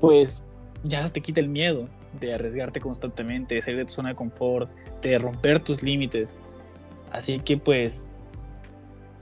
[0.00, 0.46] pues
[0.82, 1.88] ya te quita el miedo
[2.20, 4.70] de arriesgarte constantemente, de salir de tu zona de confort,
[5.02, 6.40] de romper tus límites.
[7.12, 8.12] Así que pues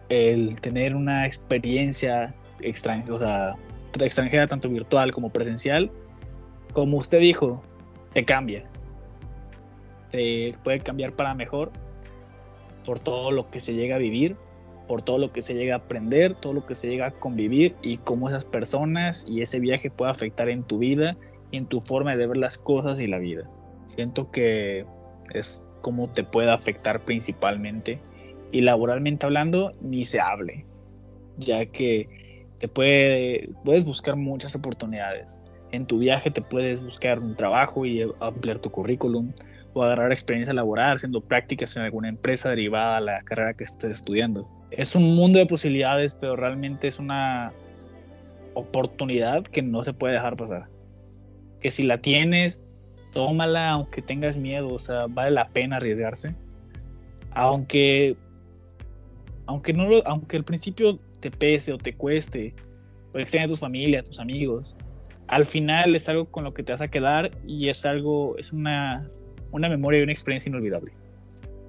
[0.08, 3.56] el tener una experiencia extranjera,
[4.00, 5.90] extranjera, tanto virtual como presencial,
[6.72, 7.62] como usted dijo,
[8.14, 8.62] te cambia.
[10.10, 11.72] Te puede cambiar para mejor
[12.84, 14.36] por todo lo que se llega a vivir,
[14.86, 17.74] por todo lo que se llega a aprender, todo lo que se llega a convivir
[17.82, 21.16] y cómo esas personas y ese viaje puede afectar en tu vida
[21.50, 23.48] y en tu forma de ver las cosas y la vida.
[23.86, 24.86] Siento que
[25.32, 28.00] es como te puede afectar principalmente
[28.52, 30.64] y laboralmente hablando ni se hable,
[31.38, 35.42] ya que te puede, puedes buscar muchas oportunidades.
[35.74, 39.32] En tu viaje te puedes buscar un trabajo y ampliar tu currículum
[39.72, 43.90] o agarrar experiencia laboral haciendo prácticas en alguna empresa derivada a la carrera que estés
[43.90, 44.48] estudiando.
[44.70, 47.52] Es un mundo de posibilidades, pero realmente es una
[48.54, 50.68] oportunidad que no se puede dejar pasar.
[51.60, 52.64] Que si la tienes,
[53.12, 56.36] tómala aunque tengas miedo, o sea, vale la pena arriesgarse.
[57.32, 58.16] Aunque
[59.46, 62.54] aunque no aunque al principio te pese o te cueste,
[63.12, 64.76] o extraña a tu familia, a tus amigos,
[65.28, 68.52] al final es algo con lo que te vas a quedar y es algo, es
[68.52, 69.08] una,
[69.52, 70.92] una memoria y una experiencia inolvidable,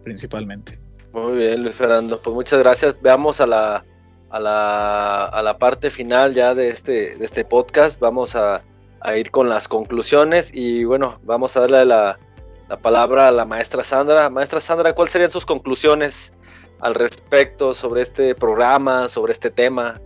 [0.03, 0.79] principalmente.
[1.13, 2.95] Muy bien, Luis Fernando, pues muchas gracias.
[3.01, 3.85] Veamos a la,
[4.29, 7.99] a la, a la parte final ya de este, de este podcast.
[7.99, 8.63] Vamos a,
[8.99, 12.19] a ir con las conclusiones y bueno, vamos a darle la,
[12.67, 14.29] la palabra a la maestra Sandra.
[14.29, 16.33] Maestra Sandra, ¿cuáles serían sus conclusiones
[16.79, 20.01] al respecto sobre este programa, sobre este tema?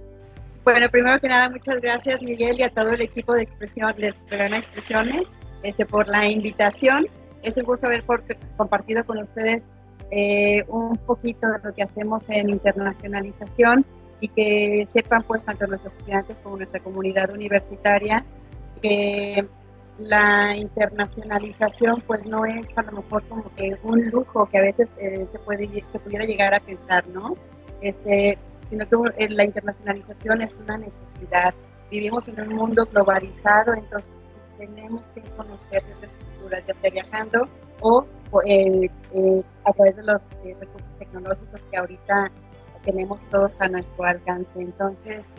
[0.72, 4.13] Bueno, primero que nada, muchas gracias Miguel y a todo el equipo de expresión de
[4.28, 5.24] programa Expresiones
[5.63, 7.07] este, por la invitación.
[7.41, 8.03] Es un gusto haber
[8.55, 9.67] compartido con ustedes
[10.11, 13.84] eh, un poquito de lo que hacemos en internacionalización
[14.20, 18.24] y que sepan pues tanto nuestros estudiantes como nuestra comunidad universitaria
[18.80, 19.47] que
[19.97, 24.88] la internacionalización pues no es a lo mejor como que un lujo que a veces
[24.99, 27.36] eh, se puede se pudiera llegar a pensar no
[27.82, 28.38] este
[28.70, 31.53] sino que eh, la internacionalización es una necesidad.
[31.89, 34.09] Vivimos en un mundo globalizado entonces
[34.57, 37.47] tenemos que conocer nuestras culturas ya sea viajando
[37.82, 38.05] o
[38.45, 38.89] eh,
[39.63, 42.32] a través de los recursos tecnológicos que ahorita
[42.84, 44.59] tenemos todos a nuestro alcance.
[44.61, 45.32] Entonces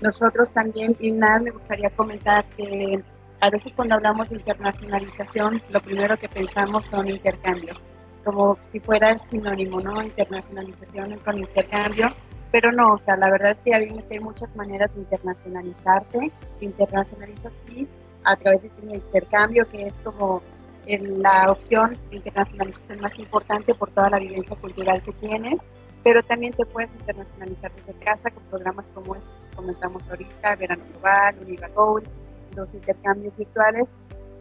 [0.00, 3.02] nosotros también, y nada, me gustaría comentar que
[3.40, 7.80] a veces cuando hablamos de internacionalización, lo primero que pensamos son intercambios,
[8.26, 10.02] como si fuera sinónimo, ¿no?
[10.02, 12.08] Internacionalización con intercambio,
[12.50, 17.58] pero no, o sea, la verdad es que hay muchas maneras de internacionalizarte, te internacionalizas
[17.68, 17.86] sí
[18.24, 20.42] a través de un intercambio, que es como
[20.86, 25.60] la opción de internacionalización más importante por toda la vivencia cultural que tienes,
[26.02, 30.82] pero también te puedes internacionalizar desde casa con programas como este que comentamos ahorita, Verano
[30.92, 31.68] Global, Univa
[32.56, 33.86] los intercambios virtuales.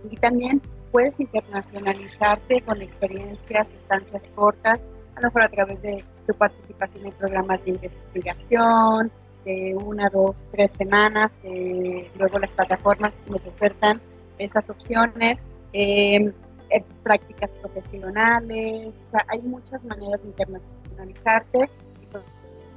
[0.10, 0.62] Y también
[0.96, 4.82] puedes internacionalizarte con experiencias, estancias cortas,
[5.18, 9.12] a lo mejor a través de tu participación en programas de investigación,
[9.44, 14.00] de una, dos, tres semanas, luego las plataformas nos ofertan
[14.38, 15.38] esas opciones,
[15.74, 16.32] em,
[16.70, 18.96] eh, prácticas profesionales,
[19.28, 21.70] hay muchas maneras de internacionalizarte.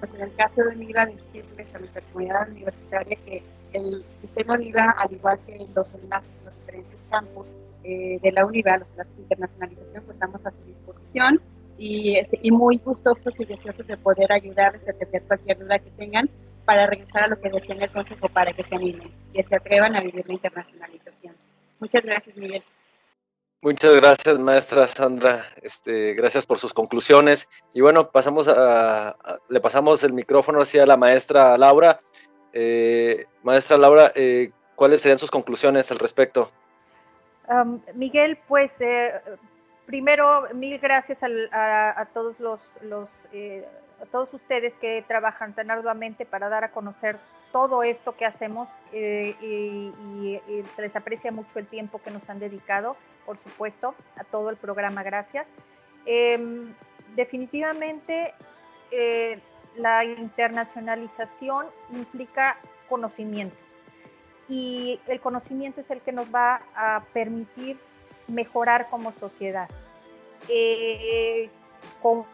[0.00, 3.44] Pues, en el caso de MIVA, decirles a nuestra comunidad universitaria que
[3.74, 7.46] el sistema UNIVA, al igual que los enlaces de los diferentes campus
[7.88, 11.40] eh, de la UNIVA, los enlaces de internacionalización, pues estamos a su disposición
[11.78, 15.90] y, este, y muy gustosos y deseosos de poder ayudarles a atender cualquier duda que
[15.92, 16.28] tengan
[16.66, 19.56] para regresar a lo que decía en el consejo para que se animen y se
[19.56, 21.34] atrevan a vivir la internacionalización.
[21.80, 22.62] Muchas gracias, Miguel.
[23.62, 25.46] Muchas gracias, maestra Sandra.
[25.62, 27.48] Este, gracias por sus conclusiones.
[27.72, 29.16] Y bueno, pasamos a,
[29.48, 32.00] le pasamos el micrófono hacia la maestra Laura.
[32.52, 36.52] Eh, maestra Laura, eh, ¿cuáles serían sus conclusiones al respecto?
[37.94, 39.12] Miguel, pues eh,
[39.86, 46.64] primero mil gracias a, todos los, a todos ustedes que trabajan tan arduamente para dar
[46.64, 47.16] a conocer
[47.52, 50.40] todo esto que hacemos y, y,
[50.76, 54.56] se les aprecia mucho el tiempo que nos han dedicado, por supuesto, a todo el
[54.56, 55.46] programa, gracias.
[56.04, 56.74] Em,
[57.16, 58.34] definitivamente
[59.76, 62.56] la internacionalización implica
[62.88, 63.67] conocimiento
[64.48, 67.76] y el conocimiento es el que nos va a permitir
[68.26, 69.68] mejorar como sociedad.
[70.48, 71.50] Eh,
[72.00, 72.26] como,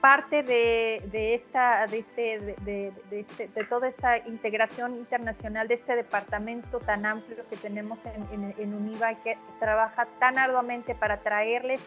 [0.00, 7.06] parte de, esta, este, de, este, de, toda esta integración internacional, de este departamento tan
[7.06, 7.98] amplio que tenemos
[8.30, 11.80] en, en, UNIVA y que trabaja tan arduamente para traerles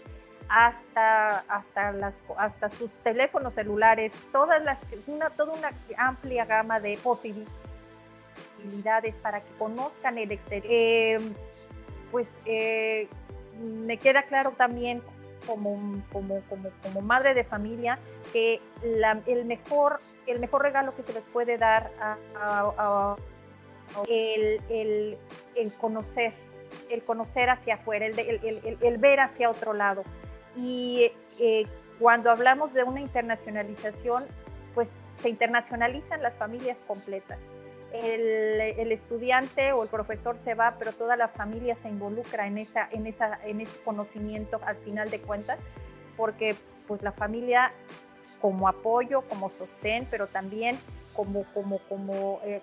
[0.49, 4.77] hasta, hasta, sus teléfonos celulares, todas las,
[5.37, 7.62] toda una amplia gama de posibilidades
[9.21, 10.67] para que conozcan el exterior.
[10.69, 11.19] Eh,
[12.11, 13.07] pues eh,
[13.59, 15.01] me queda claro también
[15.47, 15.75] como,
[16.11, 17.99] como, como, como madre de familia
[18.31, 23.15] que el, mejor, el mejor regalo que se les puede dar a,
[24.09, 25.17] el, el,
[25.55, 26.33] el, conocer,
[26.89, 30.03] el conocer hacia afuera, el, el, el, ver hacia otro lado.
[30.55, 31.65] Y eh,
[31.99, 34.25] cuando hablamos de una internacionalización,
[34.73, 34.87] pues
[35.21, 37.39] se internacionalizan las familias completas.
[37.93, 42.87] El, estudiante o el profesor se va, pero toda la familia se involucra en, esa,
[42.91, 45.59] en, esa, en ese conocimiento al final de cuentas,
[46.17, 46.55] porque
[46.87, 47.71] pues la familia
[48.41, 50.77] como apoyo, como sostén, pero también
[51.13, 52.61] como, como, como, eh,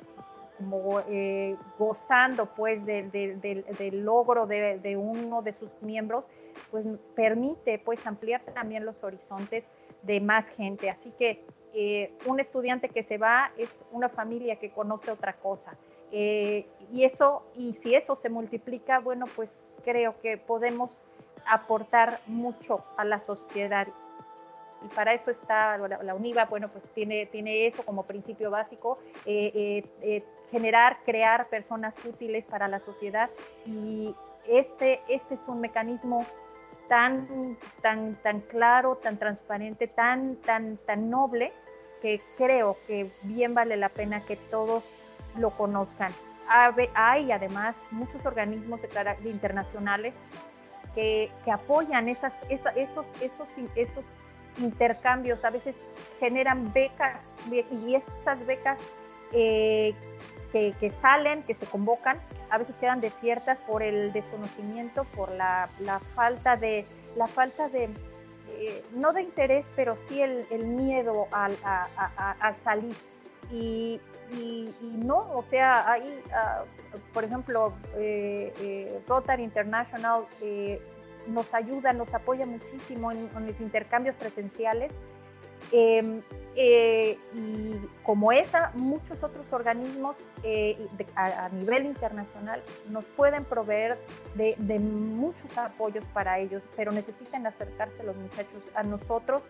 [0.59, 6.25] como eh, gozando pues del logro de, de, uno de sus miembros,
[6.71, 9.65] pues permite pues ampliar también los horizontes
[10.03, 10.91] de más gente.
[10.91, 11.45] Así que
[11.75, 15.77] eh, un estudiante que se va es una familia que conoce otra cosa.
[16.13, 19.49] Eh, y eso, y si eso se multiplica, bueno, pues
[19.85, 20.91] creo que podemos
[21.47, 23.87] aportar mucho a la sociedad.
[24.85, 29.85] Y para eso está la, UNIVA, bueno, pues tiene, tiene eso como principio básico, eh,
[30.51, 33.31] generar, crear personas útiles para la sociedad.
[33.67, 34.15] Y
[34.49, 36.27] este, este es un mecanismo
[36.91, 41.53] tan, tan, tan claro, tan transparente, tan, tan, tan noble,
[42.03, 44.83] que creo que bien vale la pena que todos
[45.39, 46.13] lo conozcan.
[46.49, 48.81] hay además muchos organismos
[49.25, 50.15] internacionales
[50.97, 54.05] que, apoyan esas, esos, esos, esos
[54.59, 55.77] intercambios, a veces
[56.19, 57.23] generan becas
[57.53, 58.79] y estas becas
[59.33, 59.95] eh,
[60.53, 62.19] que, salen, que se convocan,
[62.51, 65.69] a veces quedan desiertas por el desconocimiento, por la,
[66.15, 66.87] falta de,
[67.17, 67.85] la falta de,
[68.49, 72.97] eh, no de interés, pero sí el, miedo al, a, salir.
[73.51, 74.01] Y,
[74.81, 76.63] no, o sea, hay, ah,
[77.13, 80.25] por ejemplo, eh, eh, Rotary International
[81.27, 84.93] nos ayuda, nos apoya muchísimo en, en los intercambios presenciales
[85.73, 86.23] Em,
[86.57, 90.77] eh, y como esa, muchos otros organismos eh,
[91.15, 93.99] a, nivel internacional nos pueden proveer
[94.35, 99.43] de, muchos apoyos para ellos, pero necesitan acercarse los muchachos a nosotros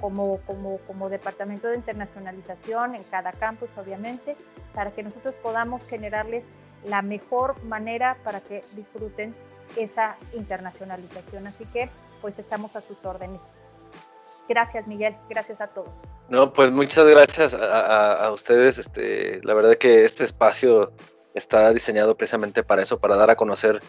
[0.00, 4.36] como, como, como Departamento de Internacionalización en cada campus, obviamente,
[4.74, 6.44] para que nosotros podamos generarles
[6.84, 9.34] la mejor manera para que disfruten
[9.76, 11.46] esa internacionalización.
[11.46, 11.88] Así que,
[12.20, 13.40] pues estamos a sus órdenes.
[14.48, 15.14] Gracias, Miguel.
[15.28, 15.90] Gracias a todos.
[16.28, 18.78] No, pues muchas gracias a, ustedes.
[18.78, 20.92] Este, la verdad que este espacio
[21.34, 23.80] está diseñado precisamente para eso, para dar a conocer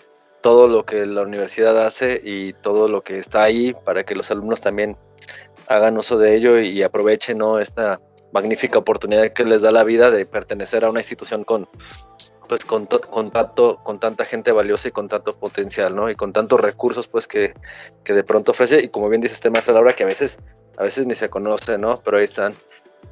[0.41, 4.31] todo lo que la universidad hace y todo lo que está ahí para que los
[4.31, 4.97] alumnos también
[5.67, 7.59] hagan uso de ello y aprovechen ¿no?
[7.59, 7.99] esta
[8.31, 11.67] magnífica oportunidad que les da la vida de pertenecer a una institución con
[12.49, 16.09] pues con, con, tanta gente valiosa y con tanto potencial, ¿no?
[16.09, 17.53] Y con tantos recursos, pues, que,
[18.03, 20.39] de pronto ofrece, y como bien dice este maestro Laura, que a veces,
[20.77, 22.01] a veces ni se conoce, ¿no?
[22.01, 22.55] Pero ahí están.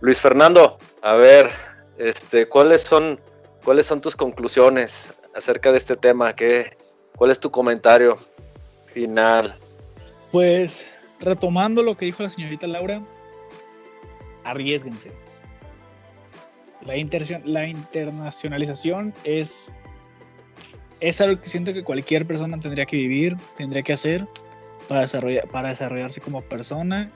[0.02, 1.52] Luis Fernando, a ver,
[2.00, 3.22] este, ¿cuáles son,
[3.64, 6.34] cuáles son tus conclusiones acerca de este tema?
[6.34, 6.76] ¿Qué,
[7.16, 8.18] ¿Cuál es tu comentario
[8.88, 9.56] final?
[10.32, 10.88] Pues,
[11.20, 13.04] retomando lo que dijo la señorita Laura,
[14.44, 15.27] arriesguense
[16.88, 19.76] la, la internacionalización es,
[21.00, 24.26] es algo que siento que cualquier persona tendría que vivir, tendría que hacer
[24.88, 27.12] para, desarrollar, para desarrollarse como persona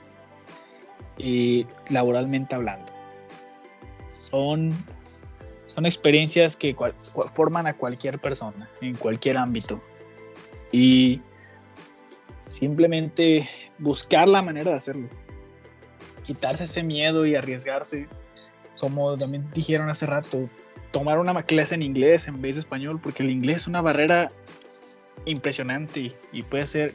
[1.16, 2.92] y laboralmente hablando.
[4.10, 4.72] Son,
[5.64, 6.76] son experiencias que
[7.34, 9.80] forman a cualquier persona en cualquier ámbito.
[10.70, 11.20] Y
[12.48, 13.48] simplemente
[13.78, 15.08] buscar la manera de hacerlo.
[16.24, 18.06] Quitarse ese miedo y arriesgarse
[18.82, 20.50] como también dijeron hace rato,
[20.90, 24.32] tomar una clase en inglés en vez de español, porque el inglés es una barrera
[25.24, 26.92] impresionante y puede ser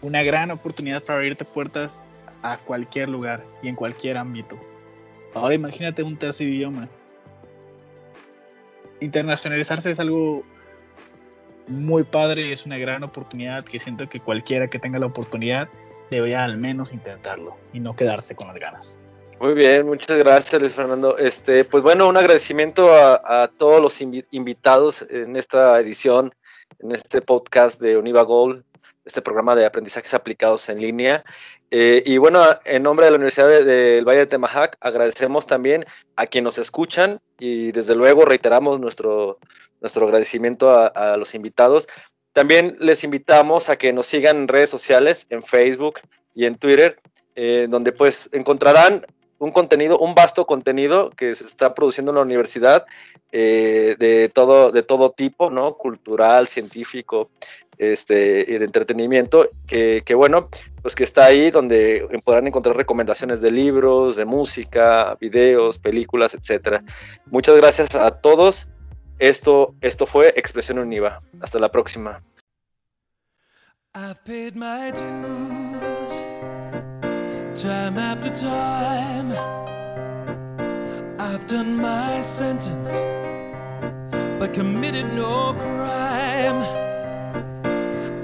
[0.00, 2.08] una gran oportunidad para abrirte puertas
[2.42, 4.58] a cualquier lugar y en cualquier ámbito.
[5.34, 6.88] Ahora imagínate un tercer idioma.
[9.00, 10.42] Internacionalizarse es algo
[11.68, 15.68] muy padre, es una gran oportunidad que siento que cualquiera que tenga la oportunidad
[16.10, 19.00] debería al menos intentarlo y no quedarse con las ganas.
[19.40, 21.16] Muy bien, muchas gracias Luis Fernando.
[21.16, 26.34] Este, pues bueno, un agradecimiento a, todos los invitados en esta edición,
[26.78, 28.62] en este podcast de Univa Gold,
[29.06, 31.24] este programa de aprendizajes aplicados en línea.
[31.70, 35.86] Eh, y bueno, en nombre de la Universidad del Valle de Temajac, agradecemos también
[36.16, 39.38] a quienes nos escuchan y desde luego reiteramos nuestro,
[39.80, 41.88] nuestro agradecimiento a, los invitados.
[42.34, 46.00] También les invitamos a que nos sigan en redes sociales, en Facebook
[46.34, 47.00] y en Twitter,
[47.36, 49.06] eh, donde pues encontrarán
[49.40, 52.86] un contenido, un vasto contenido que se está produciendo en la universidad
[53.32, 55.74] eh, de, todo, de todo tipo, ¿no?
[55.74, 57.30] Cultural, científico,
[57.78, 60.50] este, y de entretenimiento, que, bueno,
[60.82, 66.84] pues que está ahí donde podrán encontrar recomendaciones de libros, de música, videos, películas, etcétera.
[67.26, 68.68] Muchas gracias a todos.
[69.18, 71.22] Esto, esto fue Expresión Univa.
[71.40, 72.22] Hasta la próxima.
[77.54, 79.32] Time after time.
[81.18, 82.90] I've done my sentence,
[84.38, 86.62] but committed no crime.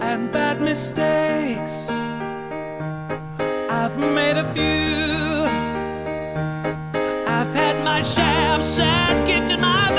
[0.00, 1.88] And bad mistakes,
[3.68, 5.44] I've made a few.
[7.26, 9.95] I've had my share of sad kicked in my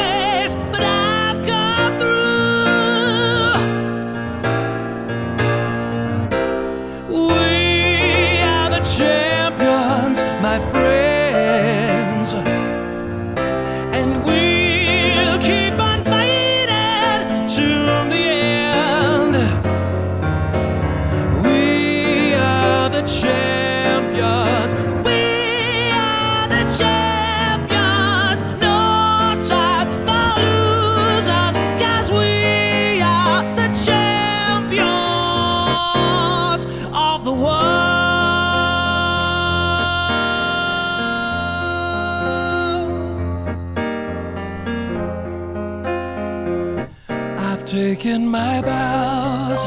[48.17, 49.63] taken my bows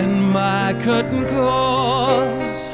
[0.00, 2.70] and my curtain calls.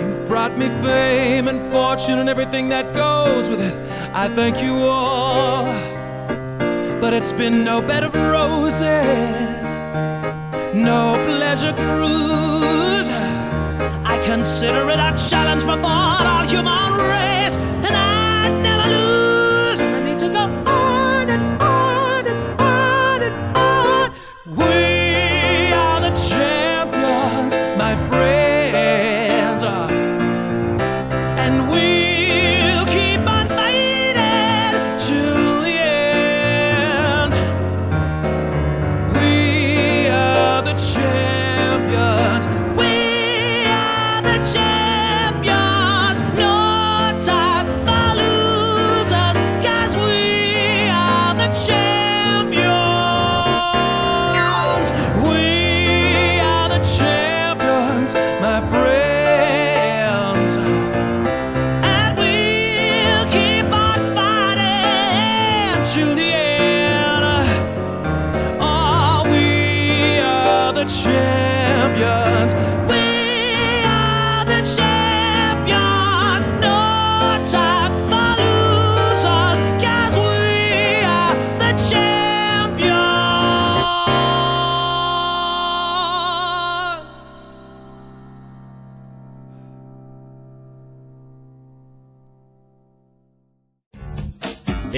[0.00, 3.74] You've brought me fame and fortune and everything that goes with it.
[4.12, 5.64] I thank you all.
[7.00, 9.68] But it's been no bed of roses,
[10.74, 13.08] no pleasure cruise.
[14.12, 17.56] I consider it a challenge before all human race,
[17.86, 19.05] and I'd never lose.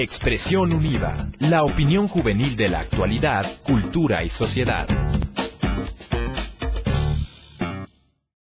[0.09, 4.87] Expresión Unida, la opinión juvenil de la actualidad, cultura y sociedad.